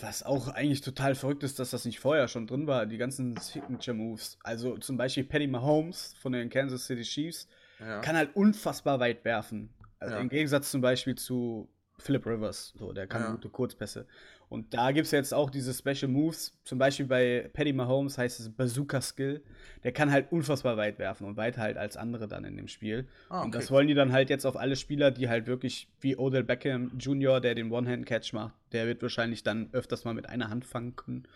[0.01, 3.37] was auch eigentlich total verrückt ist, dass das nicht vorher schon drin war, die ganzen
[3.37, 4.39] Signature Moves.
[4.43, 7.49] Also zum Beispiel Patty Mahomes von den Kansas City Chiefs
[7.81, 8.01] Ja.
[8.01, 9.71] kann halt unfassbar weit werfen.
[9.99, 10.21] Also Ja.
[10.21, 11.69] Im Gegensatz zum Beispiel zu
[11.99, 13.31] Philip Rivers, so, der kann Ja.
[13.33, 14.07] gute Kurzpässe.
[14.49, 16.57] Und da gibt es jetzt auch diese Special Moves.
[16.63, 19.43] Zum Beispiel bei Patty Mahomes heißt es Bazooka Skill.
[19.83, 23.09] Der kann halt unfassbar weit werfen und weiter halt als andere dann in dem Spiel.
[23.29, 23.59] Ah, Und okay.
[23.59, 26.93] das wollen die dann halt jetzt auf alle Spieler, die halt wirklich wie Odell Beckham
[26.97, 30.97] Jr., der den One-Hand-Catch macht, der wird wahrscheinlich dann öfters mal mit einer Hand fangen
[30.97, 31.27] können.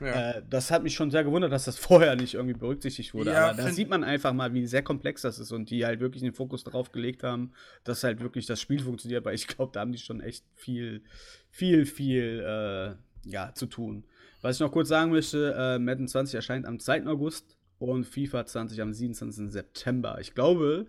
[0.00, 0.32] Ja.
[0.32, 3.32] Äh, das hat mich schon sehr gewundert, dass das vorher nicht irgendwie berücksichtigt wurde.
[3.32, 6.00] Ja, Aber da sieht man einfach mal, wie sehr komplex das ist und die halt
[6.00, 7.52] wirklich den Fokus darauf gelegt haben,
[7.84, 9.24] dass halt wirklich das Spiel funktioniert.
[9.24, 11.02] Weil ich glaube, da haben die schon echt viel,
[11.50, 14.04] viel, viel äh, ja, zu tun.
[14.42, 17.06] Was ich noch kurz sagen möchte, äh, Madden 20 erscheint am 2.
[17.06, 19.50] August und FIFA 20 am 27.
[19.50, 20.18] September.
[20.20, 20.86] Ich glaube,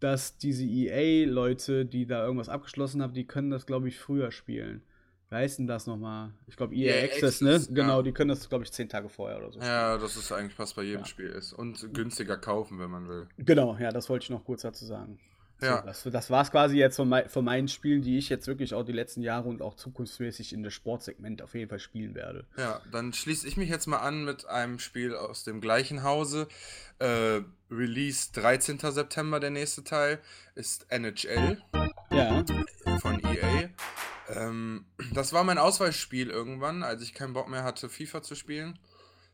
[0.00, 4.82] dass diese EA-Leute, die da irgendwas abgeschlossen haben, die können das, glaube ich, früher spielen.
[5.32, 6.30] Wie heißt denn das nochmal?
[6.46, 7.54] Ich glaube, EA, EA Access, ne?
[7.54, 7.74] Access, ja.
[7.74, 9.60] Genau, die können das, glaube ich, zehn Tage vorher oder so.
[9.60, 11.06] Ja, das ist eigentlich fast bei jedem Ja.
[11.06, 11.54] Spiel ist.
[11.54, 13.26] Und günstiger kaufen, wenn man will.
[13.38, 15.18] Genau, ja, das wollte ich noch kurz dazu sagen.
[15.62, 15.78] Ja.
[15.78, 18.46] So, das das war es quasi jetzt von, mei von meinen Spielen, die ich jetzt
[18.46, 22.14] wirklich auch die letzten Jahre und auch zukunftsmäßig in das Sportsegment auf jeden Fall spielen
[22.14, 22.44] werde.
[22.58, 26.46] Ja, dann schließe ich mich jetzt mal an mit einem Spiel aus dem gleichen Hause.
[26.98, 28.80] Äh, Release 13.
[28.80, 30.18] September, der nächste Teil,
[30.54, 31.62] ist NHL
[32.10, 32.44] Ja,
[32.98, 33.70] von EA.
[34.34, 38.78] Ähm, das war mein Auswahlspiel irgendwann, als ich keinen Bock mehr hatte, FIFA zu spielen.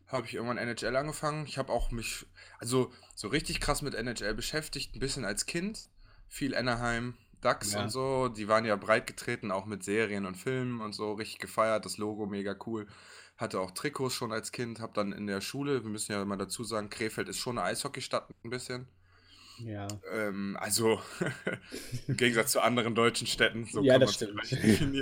[0.07, 1.45] habe ich irgendwann NHL angefangen.
[1.47, 2.25] Ich habe auch mich,
[2.59, 5.91] also so richtig krass mit NHL beschäftigt, ein bisschen als Kind.
[6.29, 7.83] Viel Anaheim, Ducks Ja.
[7.83, 8.29] und so.
[8.29, 11.13] Die waren ja breit getreten, auch mit Serien und Filmen und so.
[11.13, 12.87] Richtig gefeiert, das Logo mega cool.
[13.37, 14.81] Hatte auch Trikots schon als Kind.
[14.81, 17.67] Habe dann in der Schule, wir müssen ja mal dazu sagen, Krefeld ist schon eine
[17.69, 18.89] Eishockeystadt ein bisschen.
[19.65, 19.89] Ja.
[20.13, 21.01] Ähm, also
[22.09, 24.93] im Gegensatz zu anderen deutschen Städten, so Ja, kann das man es stimmt.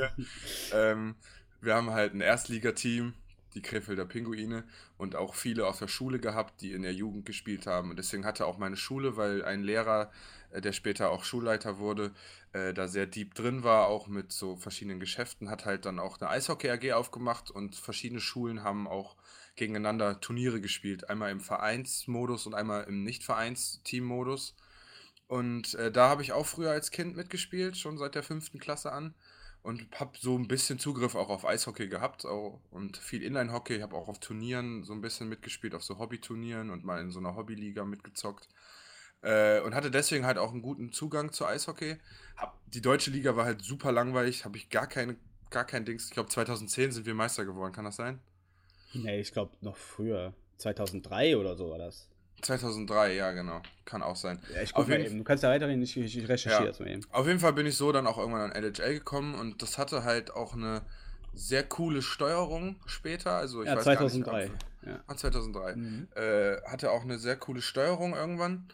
[0.73, 1.15] ähm,
[1.61, 3.15] wir haben halt ein Erstligateam,
[3.55, 4.65] die Krefelder Pinguine,
[4.99, 7.91] und auch viele aus der Schule gehabt, die in der Jugend gespielt haben.
[7.91, 10.11] Und deswegen hatte auch meine Schule, weil ein Lehrer,
[10.51, 12.13] äh, der später auch Schulleiter wurde,
[12.53, 16.21] äh, da sehr deep drin war, auch mit so verschiedenen Geschäften, hat halt dann auch
[16.21, 19.17] eine Eishockey AG aufgemacht und verschiedene Schulen haben auch
[19.57, 21.11] gegeneinander Turniere gespielt.
[21.11, 24.55] Einmal im Vereinsmodus und einmal im Nicht-Vereins-Team-Modus.
[25.27, 28.93] Und äh, da habe ich auch früher als Kind mitgespielt, schon seit der fünften Klasse
[28.93, 29.15] an.
[29.63, 33.81] Und habe so ein bisschen Zugriff auch auf Eishockey gehabt auch, und viel Inline-Hockey.
[33.81, 37.19] Habe auch auf Turnieren so ein bisschen mitgespielt, auf so Hobbyturnieren und mal in so
[37.19, 38.49] einer Hobbyliga mitgezockt.
[39.23, 41.97] Äh, und hatte deswegen halt auch einen guten Zugang zu Eishockey.
[42.37, 45.17] Hab, die deutsche Liga war halt super langweilig, habe ich gar keine,
[45.51, 46.05] gar kein Dings.
[46.05, 48.21] Ich glaube 2010 sind wir Meister geworden, kann das sein?
[49.03, 50.33] Nee, ich glaube noch früher.
[50.59, 52.09] 2003 oder so war das.
[52.43, 54.39] 2003, ja genau, kann auch sein.
[54.55, 55.19] Ja, ich Auf jeden eben.
[55.19, 56.87] Du kannst da weiterreden, ich, ich, recherchiere Ja.
[56.87, 57.03] eben.
[57.11, 60.05] Auf jeden Fall bin ich so dann auch irgendwann an NHL gekommen und das hatte
[60.05, 60.83] halt auch eine
[61.33, 63.33] sehr coole Steuerung später.
[63.33, 64.47] Also ich Ja, weiß gar nicht, 2003.
[64.47, 65.03] ob- Ja.
[65.07, 65.77] Ah, 2003.
[65.77, 66.09] Mhm.
[66.15, 68.69] Äh, hatte auch eine sehr coole Steuerung irgendwann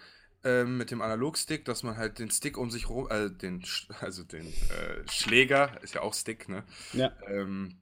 [0.44, 3.62] ähm, mit dem Analogstick, dass man halt den Stick um sich rum, äh, den,
[4.00, 6.64] also den äh, Schläger, ist ja auch Stick, ne?
[6.92, 7.12] Ja.
[7.28, 7.76] ähm,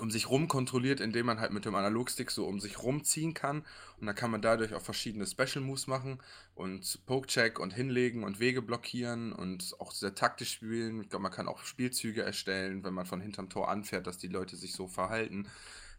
[0.00, 3.64] um sich rum kontrolliert, indem man halt mit dem Analogstick so um sich rumziehen kann.
[3.98, 6.22] Und dann kann man dadurch auch verschiedene Special Moves machen
[6.54, 11.02] und Pokecheck und hinlegen und Wege blockieren und auch sehr taktisch spielen.
[11.02, 14.28] Ich glaube, man kann auch Spielzüge erstellen, wenn man von hinterm Tor anfährt, dass die
[14.28, 15.48] Leute sich so verhalten.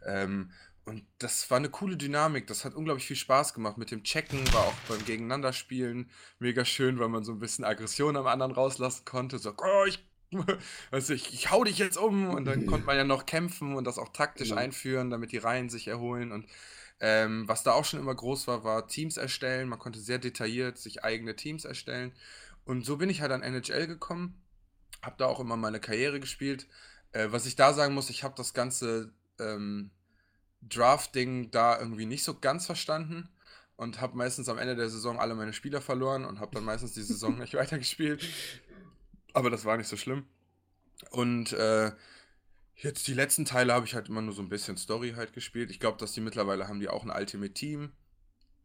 [0.05, 0.51] Ähm,
[0.85, 2.47] und das war eine coole Dynamik.
[2.47, 3.77] Das hat unglaublich viel Spaß gemacht.
[3.77, 6.09] Mit dem Checken war auch beim Gegeneinanderspielen
[6.39, 9.37] mega schön, weil man so ein bisschen Aggression am anderen rauslassen konnte.
[9.37, 10.03] So, oh, ich,
[10.91, 12.29] weißt du, ich, ich hau dich jetzt um.
[12.29, 14.61] Und dann konnte man ja noch kämpfen und das auch taktisch Genau.
[14.61, 16.31] einführen, damit die Reihen sich erholen.
[16.31, 16.45] Und
[16.99, 19.69] ähm, was da auch schon immer groß war, war Teams erstellen.
[19.69, 22.11] Man konnte sehr detailliert sich eigene Teams erstellen.
[22.65, 24.41] Und so bin ich halt an NHL gekommen.
[25.01, 26.67] Hab da auch immer meine Karriere gespielt.
[27.13, 29.91] Äh, was ich da sagen muss, ich habe das ganze ähm,
[30.61, 33.29] Draft-Ding da irgendwie nicht so ganz verstanden
[33.77, 36.93] und habe meistens am Ende der Saison alle meine Spieler verloren und habe dann meistens
[36.93, 38.23] die Saison nicht weitergespielt.
[39.33, 40.25] Aber das war nicht so schlimm.
[41.11, 41.91] Und äh,
[42.75, 45.71] jetzt die letzten Teile habe ich halt immer nur so ein bisschen Story halt gespielt.
[45.71, 47.91] Ich glaube, dass die mittlerweile haben die auch ein Ultimate Team.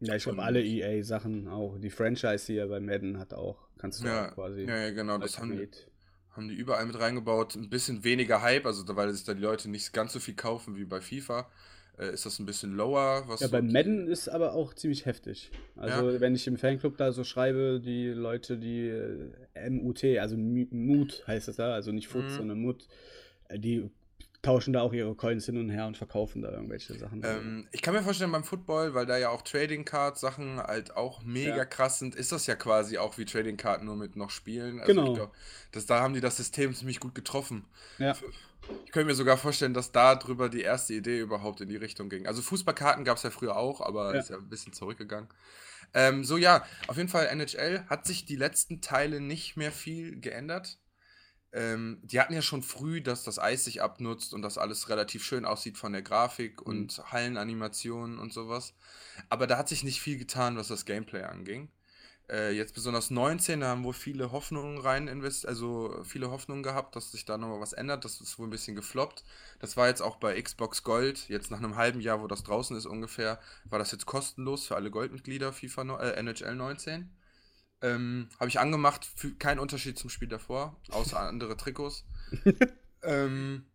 [0.01, 1.79] Ja, ich glaube, alle EA-Sachen auch.
[1.79, 4.63] Die Franchise hier bei Madden hat auch, kannst du Ja, auch quasi.
[4.63, 5.19] ja, ja, genau.
[5.19, 5.69] Das haben, die-
[6.33, 7.55] haben die überall mit reingebaut.
[7.55, 10.77] Ein bisschen weniger Hype, also weil sich da die Leute nicht ganz so viel kaufen
[10.77, 11.49] wie bei FIFA.
[11.99, 13.25] Äh, ist das ein bisschen lower?
[13.27, 15.51] Was Ja, bei Madden ist aber auch ziemlich heftig.
[15.77, 21.25] Also, wenn ich im Fanclub da so schreibe, die Leute, die äh, MUT, also Mut
[21.27, 22.31] heißt es da, also nicht Foot, Mhm.
[22.31, 22.87] sondern Mut,
[23.49, 23.91] äh, die
[24.43, 27.23] tauschen da auch ihre Coins hin und her und verkaufen da irgendwelche Sachen.
[27.25, 30.95] Ähm, ich kann mir vorstellen, beim Football, weil da ja auch Trading Card Sachen halt
[30.97, 31.65] auch mega Ja.
[31.65, 34.81] krass sind, ist das ja quasi auch wie Trading Card nur mit noch Spielen.
[34.81, 35.09] Also Genau.
[35.09, 35.33] ich glaub,
[35.73, 37.65] das, da haben die das System ziemlich gut getroffen.
[37.99, 38.15] ja.
[38.85, 42.09] Ich könnte mir sogar vorstellen, dass da drüber die erste Idee überhaupt in die Richtung
[42.09, 42.27] ging.
[42.27, 44.21] Also Fußballkarten gab es ja früher auch, aber Ja.
[44.21, 45.29] ist ja ein bisschen zurückgegangen.
[45.93, 50.21] Ähm, so ja, auf jeden Fall NHL hat sich die letzten Teile nicht mehr viel
[50.21, 50.79] geändert.
[51.53, 55.25] Ähm, die hatten ja schon früh, dass das Eis sich abnutzt und das alles relativ
[55.25, 58.75] schön aussieht von der Grafik und Hallenanimationen und sowas.
[59.29, 61.71] Aber da hat sich nicht viel getan, was das Gameplay anging.
[62.31, 66.97] Äh, jetzt besonders 19, da haben wohl viele Hoffnungen rein investiert, also viele Hoffnungen gehabt,
[66.97, 68.05] dass sich da nochmal was ändert.
[68.05, 69.25] Das ist wohl ein bisschen gefloppt.
[69.59, 72.77] Das war jetzt auch bei Xbox Gold, jetzt nach einem halben Jahr, wo das draußen
[72.77, 77.11] ist ungefähr, war das jetzt kostenlos für alle Goldmitglieder, FIFA, no- äh, NHL 19.
[77.83, 79.09] Ähm, Habe ich angemacht,
[79.39, 82.05] kein Unterschied zum Spiel davor, außer andere Trikots.
[83.03, 83.67] ähm,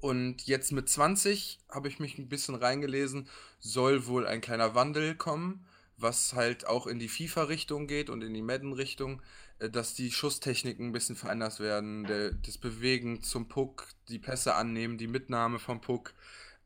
[0.00, 3.28] und jetzt mit 20 habe ich mich ein bisschen reingelesen,
[3.58, 5.65] soll wohl ein kleiner Wandel kommen,
[5.96, 9.22] was halt auch in die FIFA-Richtung geht und in die Madden-Richtung,
[9.58, 14.54] äh, dass die Schusstechniken ein bisschen verändert werden, der, das Bewegen zum Puck, die Pässe
[14.54, 16.14] annehmen, die Mitnahme vom Puck,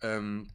[0.03, 0.49] ähm,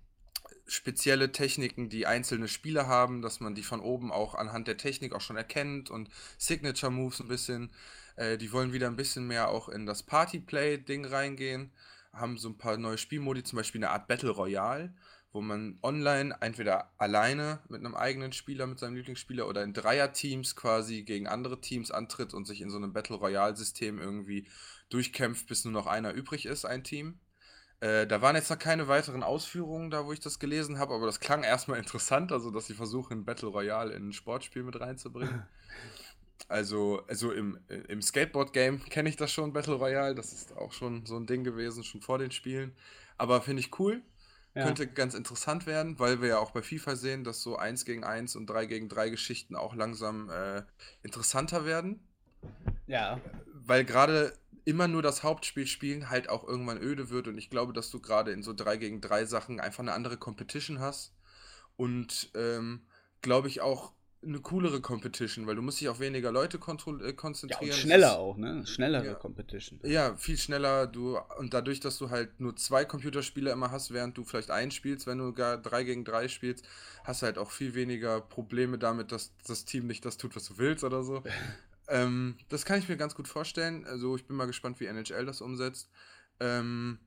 [0.68, 5.14] spezielle Techniken, die einzelne Spieler haben, dass man die von oben auch anhand der Technik
[5.14, 7.72] auch schon erkennt und Signature Moves ein bisschen.
[8.16, 11.72] Äh, die wollen wieder ein bisschen mehr auch in das Partyplay-Ding reingehen,
[12.14, 14.94] haben so ein paar neue Spielmodi, zum Beispiel eine Art Battle Royale,
[15.36, 20.56] wo man online entweder alleine mit einem eigenen Spieler, mit seinem Lieblingsspieler oder in Dreierteams
[20.56, 24.48] quasi gegen andere Teams antritt und sich in so einem Battle Royale-System irgendwie
[24.90, 27.20] durchkämpft, bis nur noch einer übrig ist, ein Team.
[27.82, 31.06] Äh, da waren jetzt noch keine weiteren Ausführungen da, wo ich das gelesen habe, aber
[31.06, 35.46] das klang erstmal interessant, also dass sie versuchen, Battle Royale in ein Sportspiel mit reinzubringen.
[36.50, 37.58] Also, also im,
[37.88, 40.14] im Skateboard-Game kenne ich das schon, Battle Royale.
[40.14, 42.76] Das ist auch schon so ein Ding gewesen, schon vor den Spielen.
[43.18, 44.04] Aber finde ich cool.
[44.56, 44.64] Ja.
[44.64, 48.06] Könnte ganz interessant werden, weil wir ja auch bei FIFA sehen, dass so 1 gegen
[48.06, 50.64] 1 und 3 gegen 3 Geschichten auch langsam äh,
[51.04, 52.00] interessanter werden.
[52.88, 53.20] Ja.
[53.54, 54.34] Weil gerade
[54.64, 58.00] immer nur das Hauptspiel spielen halt auch irgendwann öde wird und ich glaube, dass du
[58.00, 61.14] gerade in so 3 gegen 3 Sachen einfach eine andere Competition hast
[61.76, 62.88] und ähm,
[63.22, 63.92] glaube ich auch
[64.26, 67.62] eine coolere Competition, weil du musst dich auf weniger Leute äh, Ja, konzentrieren.
[67.62, 68.66] und Das schneller ist- auch, ne?
[68.66, 69.14] Schnellere Ja.
[69.14, 69.80] Competition.
[69.84, 70.88] Ja, viel schneller.
[70.88, 74.72] Du, und dadurch, dass du halt nur zwei Computerspiele immer hast, während du vielleicht einen
[74.72, 76.66] spielst, wenn du gar drei gegen drei spielst,
[77.04, 80.46] hast du halt auch viel weniger Probleme damit, dass das Team nicht das tut, was
[80.48, 81.24] du willst oder so.
[81.88, 83.86] ähm, das kann ich mir ganz gut vorstellen.
[83.86, 85.90] Also ich bin mal gespannt, wie NHL das umsetzt.
[86.40, 87.00] Ähm,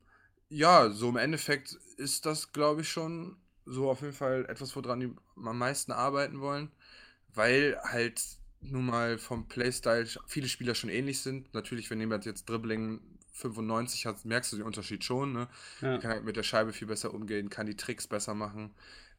[0.48, 5.00] ja, so im Endeffekt ist das, glaube ich, schon so auf jeden Fall etwas, woran
[5.00, 6.70] die am meisten arbeiten wollen,
[7.34, 8.22] weil halt
[8.60, 11.52] nun mal vom Playstyle viele Spieler schon ähnlich sind.
[11.54, 13.00] Natürlich, wenn jemand jetzt Dribbling
[13.32, 15.32] 95 hat, merkst du den Unterschied schon.
[15.32, 15.48] Ne?
[15.80, 15.98] Ja.
[15.98, 18.74] Kann halt mit der Scheibe viel besser umgehen, kann die Tricks besser machen.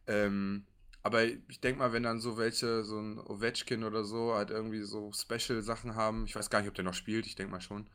[0.07, 0.65] Ähm,
[1.01, 4.81] aber ich denke mal, wenn dann so welche, so ein Ovechkin oder so, halt irgendwie
[4.81, 7.87] so Special-Sachen haben, ich weiß gar nicht, ob der noch spielt, ich denke mal schon.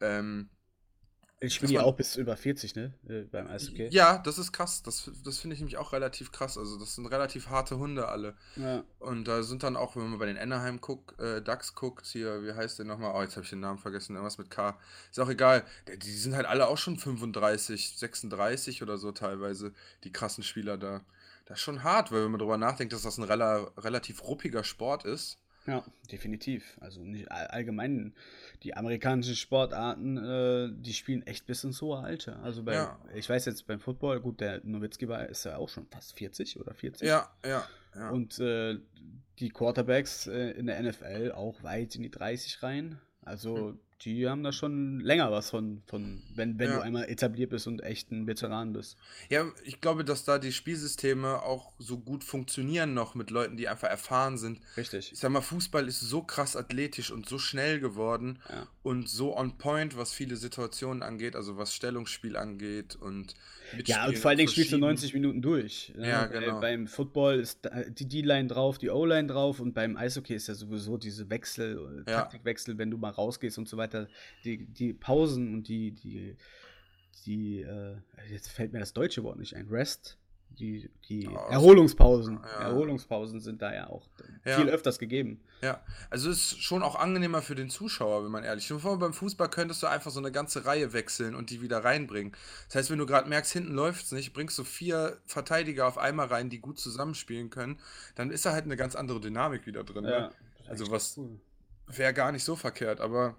[0.00, 0.48] Ähm,
[1.42, 2.92] Ich spiele ja auch bis über 40, ne?
[3.08, 3.88] Äh, beim Eishockey.
[3.90, 4.82] Ja, das ist krass.
[4.82, 6.58] Das, das finde ich nämlich auch relativ krass.
[6.58, 8.34] Also, das sind relativ harte Hunde alle.
[8.56, 8.84] Ja.
[8.98, 12.44] Und da sind dann auch, wenn man bei den Anaheim guckt, äh, Ducks guckt, hier,
[12.44, 13.14] wie heißt der nochmal?
[13.16, 14.78] Oh, jetzt habe ich den Namen vergessen, irgendwas mit K.
[15.10, 15.64] Ist auch egal.
[15.88, 19.72] Die, die sind halt alle auch schon 35, 36 oder so teilweise,
[20.04, 21.00] die krassen Spieler da.
[21.46, 24.62] Das ist schon hart, weil wenn man drüber nachdenkt, dass das ein rela relativ ruppiger
[24.62, 25.38] Sport ist.
[25.66, 26.78] Ja, definitiv.
[26.80, 28.14] Also nicht all- allgemein
[28.62, 32.42] die amerikanischen Sportarten, äh, die spielen echt bis ins hohe Alter.
[32.42, 32.98] Also bei, Ja.
[33.14, 36.58] ich weiß jetzt beim Football, gut, der Nowitzki war ist ja auch schon fast 40
[36.58, 37.06] oder 40.
[37.06, 38.10] Ja, ja, ja.
[38.10, 38.78] Und äh,
[39.38, 42.98] die Quarterbacks äh, in der NFL auch weit in die 30 rein.
[43.22, 46.76] Also die haben da schon länger was von, von wenn, wenn Ja.
[46.76, 48.96] du einmal etabliert bist und echt ein Veteran bist.
[49.28, 53.68] Ja, ich glaube, dass da die Spielsysteme auch so gut funktionieren noch mit Leuten, die
[53.68, 54.60] einfach erfahren sind.
[54.76, 55.12] Richtig.
[55.12, 58.66] Ich sag mal, Fußball ist so krass athletisch und so schnell geworden Ja.
[58.82, 63.34] und so on point, was viele Situationen angeht, also was Stellungsspiel angeht und
[63.86, 64.80] Ja, und vor allen Dingen spielst du verschieden.
[64.80, 65.92] 90 Minuten durch.
[65.96, 66.08] ne?
[66.08, 66.60] Ja, Weil genau.
[66.60, 70.96] Beim Football ist die D-Line drauf, die O-Line drauf und beim Eishockey ist ja sowieso
[70.96, 72.18] diese Wechsel, äh, Ja.
[72.22, 74.08] Taktikwechsel, wenn du mal rausgehst und so weiter.
[74.44, 76.36] Die, die Pausen und die, die,
[77.26, 77.96] die, äh,
[78.30, 80.16] jetzt fällt mir das deutsche Wort nicht ein, Rest.
[80.58, 82.40] Die, die Ja, Erholungspausen.
[82.42, 82.68] ja.
[82.68, 84.06] Erholungspausen sind da ja auch
[84.44, 84.56] Ja.
[84.56, 85.40] viel öfters gegeben.
[85.62, 85.80] Ja,
[86.10, 88.82] also es ist schon auch angenehmer für den Zuschauer, wenn man ehrlich ist.
[88.82, 92.32] Beim Fußball könntest du einfach so eine ganze Reihe wechseln und die wieder reinbringen.
[92.66, 95.98] Das heißt, wenn du gerade merkst, hinten läuft es nicht, bringst du vier Verteidiger auf
[95.98, 97.78] einmal rein, die gut zusammenspielen können,
[98.14, 100.04] dann ist da halt eine ganz andere Dynamik wieder drin.
[100.04, 100.30] Ne?
[100.68, 101.18] Also was
[101.86, 103.36] wäre gar nicht so verkehrt, aber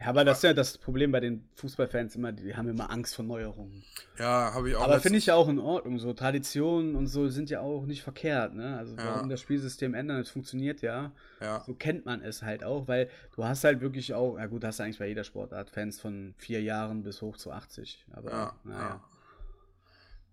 [0.00, 3.14] Ja, aber das ist ja das Problem bei den Fußballfans immer, die haben immer Angst
[3.14, 3.84] vor Neuerungen.
[4.18, 5.98] ja, habe ich auch Aber finde ich ja auch in Ordnung.
[5.98, 8.54] So Traditionen und so sind ja auch nicht verkehrt.
[8.54, 8.78] Ne?
[8.78, 9.04] Also Ja.
[9.16, 11.12] warum das Spielsystem ändern, es funktioniert ja.
[11.40, 14.64] Ja, So kennt man es halt auch, weil du hast halt wirklich auch, ja gut,
[14.64, 18.06] hast du eigentlich bei jeder Sportart Fans von vier Jahren bis hoch zu 80.
[18.12, 19.00] Aber ja, naja.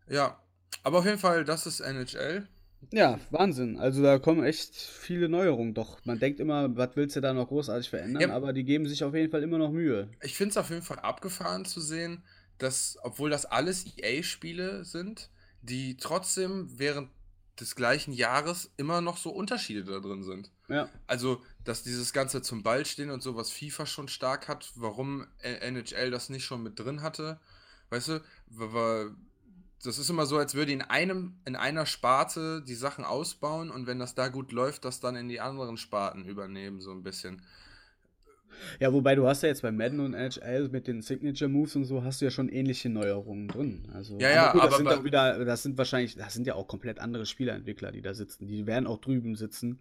[0.07, 0.15] ja.
[0.15, 0.39] Ja,
[0.83, 2.47] aber auf jeden Fall, das ist NHL.
[2.91, 3.77] Ja, Wahnsinn.
[3.77, 5.73] Also da kommen echt viele Neuerungen.
[5.73, 8.21] Doch man denkt immer, was willst du da noch großartig verändern?
[8.21, 8.35] Ja.
[8.35, 10.09] Aber die geben sich auf jeden Fall immer noch Mühe.
[10.21, 12.23] Ich finde es auf jeden Fall abgefahren zu sehen,
[12.57, 15.29] dass, obwohl das alles EA-Spiele sind,
[15.61, 17.09] die trotzdem während
[17.59, 20.51] des gleichen Jahres immer noch so Unterschiede da drin sind.
[20.69, 20.89] Ja.
[21.07, 25.25] Also, dass dieses Ganze zum Ball stehen und so, was FIFA schon stark hat, warum
[25.41, 27.39] NHL das nicht schon mit drin hatte,
[27.89, 28.21] weißt du,
[29.83, 33.87] das ist immer so, als würde in einem, in einer Sparte die Sachen ausbauen und
[33.87, 37.41] wenn das da gut läuft, das dann in die anderen Sparten übernehmen, so ein bisschen.
[38.79, 41.85] Ja, wobei du hast ja jetzt bei Madden und NHL mit den Signature Moves und
[41.85, 43.87] so hast du ja schon ähnliche Neuerungen drin.
[43.93, 46.47] Also, Ja, ja, gut, das aber sind bei- auch wieder, das sind wahrscheinlich, das sind
[46.47, 48.47] ja auch komplett andere Spielerentwickler, die da sitzen.
[48.47, 49.79] Die werden auch drüben sitzen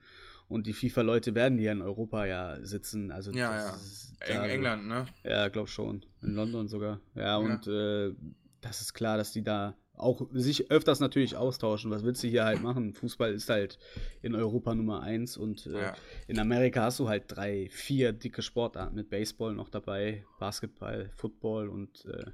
[0.49, 3.11] und die FIFA-Leute werden hier in Europa ja sitzen.
[3.12, 4.34] Also Ja, das ja.
[4.34, 5.07] da- England, ne?
[5.24, 6.05] Ja, glaub schon.
[6.20, 7.01] In London sogar.
[7.14, 7.36] Ja, Ja.
[7.38, 8.14] und äh,
[8.61, 11.90] das ist klar, dass die da auch sich öfters natürlich austauschen.
[11.90, 12.92] Was willst du hier halt machen?
[12.94, 13.78] Fußball ist halt
[14.22, 15.97] in Europa Nummer eins und äh, Ja.
[16.28, 21.68] in Amerika hast du halt drei, vier dicke Sportarten mit Baseball noch dabei, Basketball, Football
[21.68, 22.24] und äh,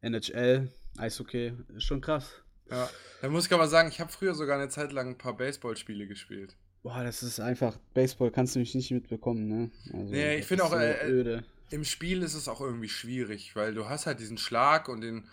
[0.00, 1.52] NHL, Eishockey.
[1.76, 2.30] Ist schon krass.
[2.70, 2.88] Ja,
[3.22, 6.06] da muss ich aber sagen, ich habe früher sogar eine Zeit lang ein paar Baseballspiele
[6.06, 6.56] gespielt.
[6.82, 9.70] Boah, das ist einfach, Baseball kannst du mich nicht mitbekommen, ne?
[9.92, 11.44] Also, Nee, ich finde auch, äh, öde.
[11.70, 15.26] Im Spiel ist es auch irgendwie schwierig, weil du hast halt diesen Schlag und den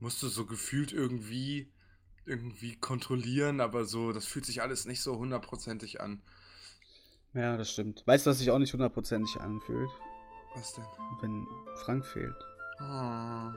[0.00, 1.72] musst du so gefühlt irgendwie
[2.26, 6.20] irgendwie kontrollieren, aber so, das fühlt sich alles nicht so hundertprozentig an.
[7.32, 8.02] Ja, das stimmt.
[8.06, 9.88] Weißt du, was sich auch nicht hundertprozentig anfühlt?
[10.54, 10.84] Was denn?
[11.22, 11.46] Wenn
[11.84, 12.34] Frank fehlt.
[12.80, 13.50] Oh,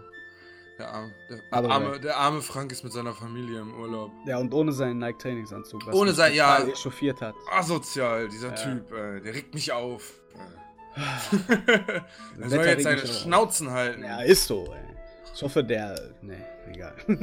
[0.79, 4.11] der, arme, der, Aber arme, der arme Frank ist mit seiner Familie im Urlaub.
[4.25, 5.87] Ja, und ohne seinen Nike-Trainingsanzug.
[5.93, 6.63] Ohne sein- ja.
[6.63, 7.35] echauffiert hat.
[7.51, 8.55] Asozial, dieser Ja.
[8.55, 10.13] Typ, äh, der regt mich auf.
[10.95, 13.17] Er soll jetzt seine auch auf.
[13.21, 14.03] Schnauzen halten.
[14.03, 14.90] Ja, ist so, ey.
[15.33, 15.99] Ich hoffe, der.
[16.21, 16.37] Nee,
[16.71, 16.93] egal.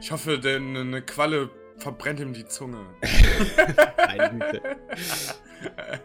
[0.00, 2.78] ich hoffe, denn eine Qualle verbrennt ihm die Zunge.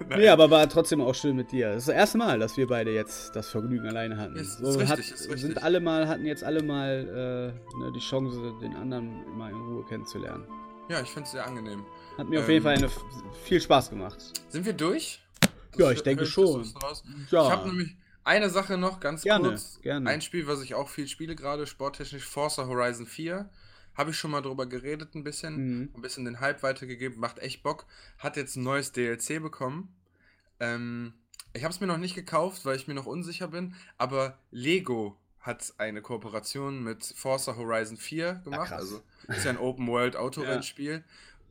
[0.10, 1.70] Nee, aber war trotzdem auch schön mit dir.
[1.70, 4.36] Das ist das erste Mal, dass wir beide jetzt das Vergnügen alleine hatten.
[4.36, 5.64] Ist- so ist richtig, hat, ist Sind richtig.
[5.64, 9.86] alle mal, hatten jetzt alle mal äh, ne, die Chance, den anderen mal in Ruhe
[9.86, 10.48] kennenzulernen.
[10.90, 11.86] Ja, ich finde es sehr angenehm.
[12.18, 12.90] Hat mir auf Ähm, jeden Fall eine,
[13.44, 14.18] viel Spaß gemacht.
[14.50, 15.22] Sind wir durch?
[15.78, 16.64] Ja, ich denke schon.
[17.30, 17.44] Ja.
[17.46, 19.80] Ich habe nämlich eine Sache noch, ganz Gerne, kurz.
[19.82, 20.10] gerne.
[20.10, 23.50] Ein Spiel, was ich auch viel spiele gerade, sporttechnisch, Forza Horizon 4.
[23.96, 25.56] Habe ich schon mal drüber geredet ein bisschen.
[25.56, 25.90] Mhm.
[25.96, 27.86] Ein bisschen den Hype weitergegeben, macht echt Bock.
[28.18, 29.96] Hat jetzt ein neues DLC bekommen.
[30.60, 31.14] Ähm,
[31.54, 33.76] ich habe es mir noch nicht gekauft, weil ich mir noch unsicher bin.
[33.98, 38.70] Aber Lego hat eine Kooperation mit Forza Horizon 4 gemacht.
[38.70, 38.80] krass.
[38.82, 41.04] also ist ja ein Open World Autorennspiel.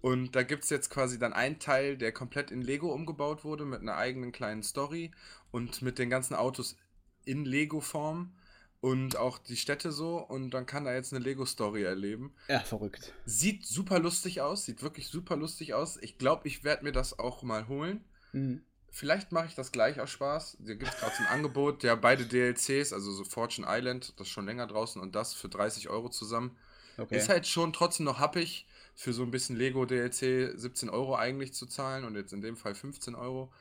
[0.03, 3.64] Und da gibt es jetzt quasi dann einen Teil, der komplett in Lego umgebaut wurde,
[3.64, 5.12] mit einer eigenen kleinen Story
[5.53, 6.76] und mit den ganzen Autos
[7.24, 8.34] in Lego-Form
[8.80, 10.18] und auch die Städte so.
[10.18, 12.34] Und dann kann er jetzt eine Lego-Story erleben.
[12.48, 13.14] Ja, verrückt.
[13.26, 15.96] Sieht super lustig aus, sieht wirklich super lustig aus.
[15.98, 18.05] Ich glaube, ich werde mir das auch mal holen.
[18.32, 18.62] Mhm.
[18.90, 20.59] Vielleicht mache ich das gleich aus Spaß.
[20.61, 24.32] Da gibt es gerade ein Angebot, ja, beide DLCs, also so Fortune Island, das ist
[24.32, 26.57] schon länger draußen und das für 30 Euro zusammen.
[26.98, 27.16] Okay.
[27.16, 31.55] Ist halt schon trotzdem noch happig, für so ein bisschen Lego DLC 17 Euro eigentlich
[31.55, 33.53] zu zahlen und jetzt in dem Fall 15 Euro.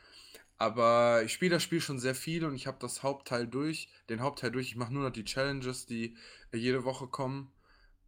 [0.58, 4.22] Aber ich spiele das Spiel schon sehr viel und ich habe das Hauptteil durch, den
[4.22, 4.68] Hauptteil durch.
[4.68, 6.16] Ich mache nur noch die Challenges, die
[6.52, 7.52] äh, jede Woche kommen,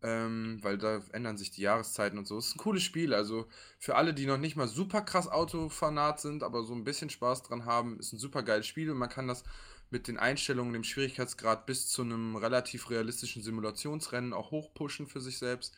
[0.04, 2.38] ähm, weil da ändern sich die Jahreszeiten und so.
[2.38, 3.48] Es ist ein cooles Spiel, also
[3.80, 7.42] für alle, die noch nicht mal super krass Autofanat sind, aber so ein bisschen Spaß
[7.42, 9.44] dran haben, ist ein super geiles Spiel und man kann das
[9.90, 15.40] mit den Einstellungen, dem Schwierigkeitsgrad bis zu einem relativ realistischen Simulationsrennen auch hochpushen für sich
[15.40, 15.76] selbst.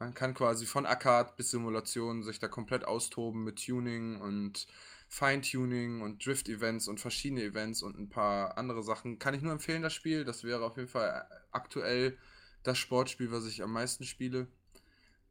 [0.00, 4.66] Man kann quasi von Arcade bis Simulation sich da komplett austoben mit Tuning und
[5.08, 9.18] Feintuning und Drift-Events und verschiedene Events und ein paar andere Sachen.
[9.18, 10.24] Kann ich nur empfehlen, das Spiel.
[10.24, 12.16] Das wäre auf jeden Fall aktuell
[12.62, 14.46] das Sportspiel, was ich am meisten spiele.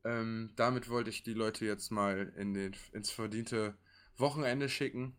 [0.04, 3.78] Ähm, damit wollte ich die Leute jetzt mal in den, ins verdiente
[4.18, 5.16] Wochenende schicken.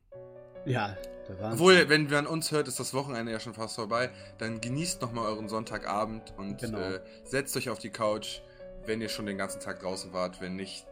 [0.66, 0.96] Ja,
[1.26, 4.10] da waren Obwohl, wenn man uns hört, ist das Wochenende ja schon fast vorbei.
[4.38, 6.78] Dann genießt nochmal euren Sonntagabend und Genau.
[6.78, 8.40] äh, setzt euch auf die Couch,
[8.88, 10.40] wenn ihr schon den ganzen Tag draußen wart.
[10.40, 10.86] Wenn nicht,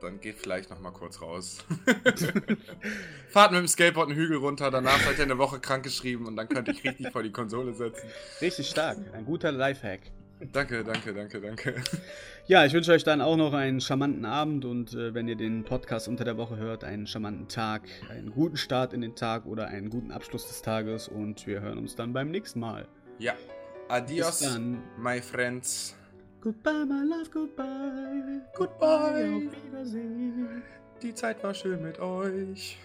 [0.00, 1.58] dann geht vielleicht nochmal kurz raus.
[3.28, 6.48] Fahrt mit dem Skateboard einen Hügel runter, danach seid ihr eine Woche krankgeschrieben und dann
[6.48, 8.08] könnt ihr richtig vor die Konsole setzen.
[8.40, 8.98] richtig stark.
[9.12, 10.00] Ein guter Lifehack.
[10.52, 11.74] Danke, danke, danke, danke.
[12.48, 15.62] Ja, ich wünsche euch dann auch noch einen charmanten Abend und äh, wenn ihr den
[15.62, 19.68] Podcast unter der Woche hört, einen charmanten Tag, einen guten Start in den Tag oder
[19.68, 22.88] einen guten Abschluss des Tages und wir hören uns dann beim nächsten Mal.
[23.20, 23.34] Ja,
[23.88, 24.82] adios, Bis dann.
[24.98, 25.94] my friends.
[26.42, 28.40] Goodbye, my love, goodbye.
[28.52, 29.46] Goodbye.
[29.46, 30.62] Auf Wiedersehen.
[31.00, 32.78] Die Zeit war schön mit euch.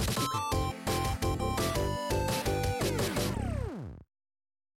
[0.00, 0.81] Okay.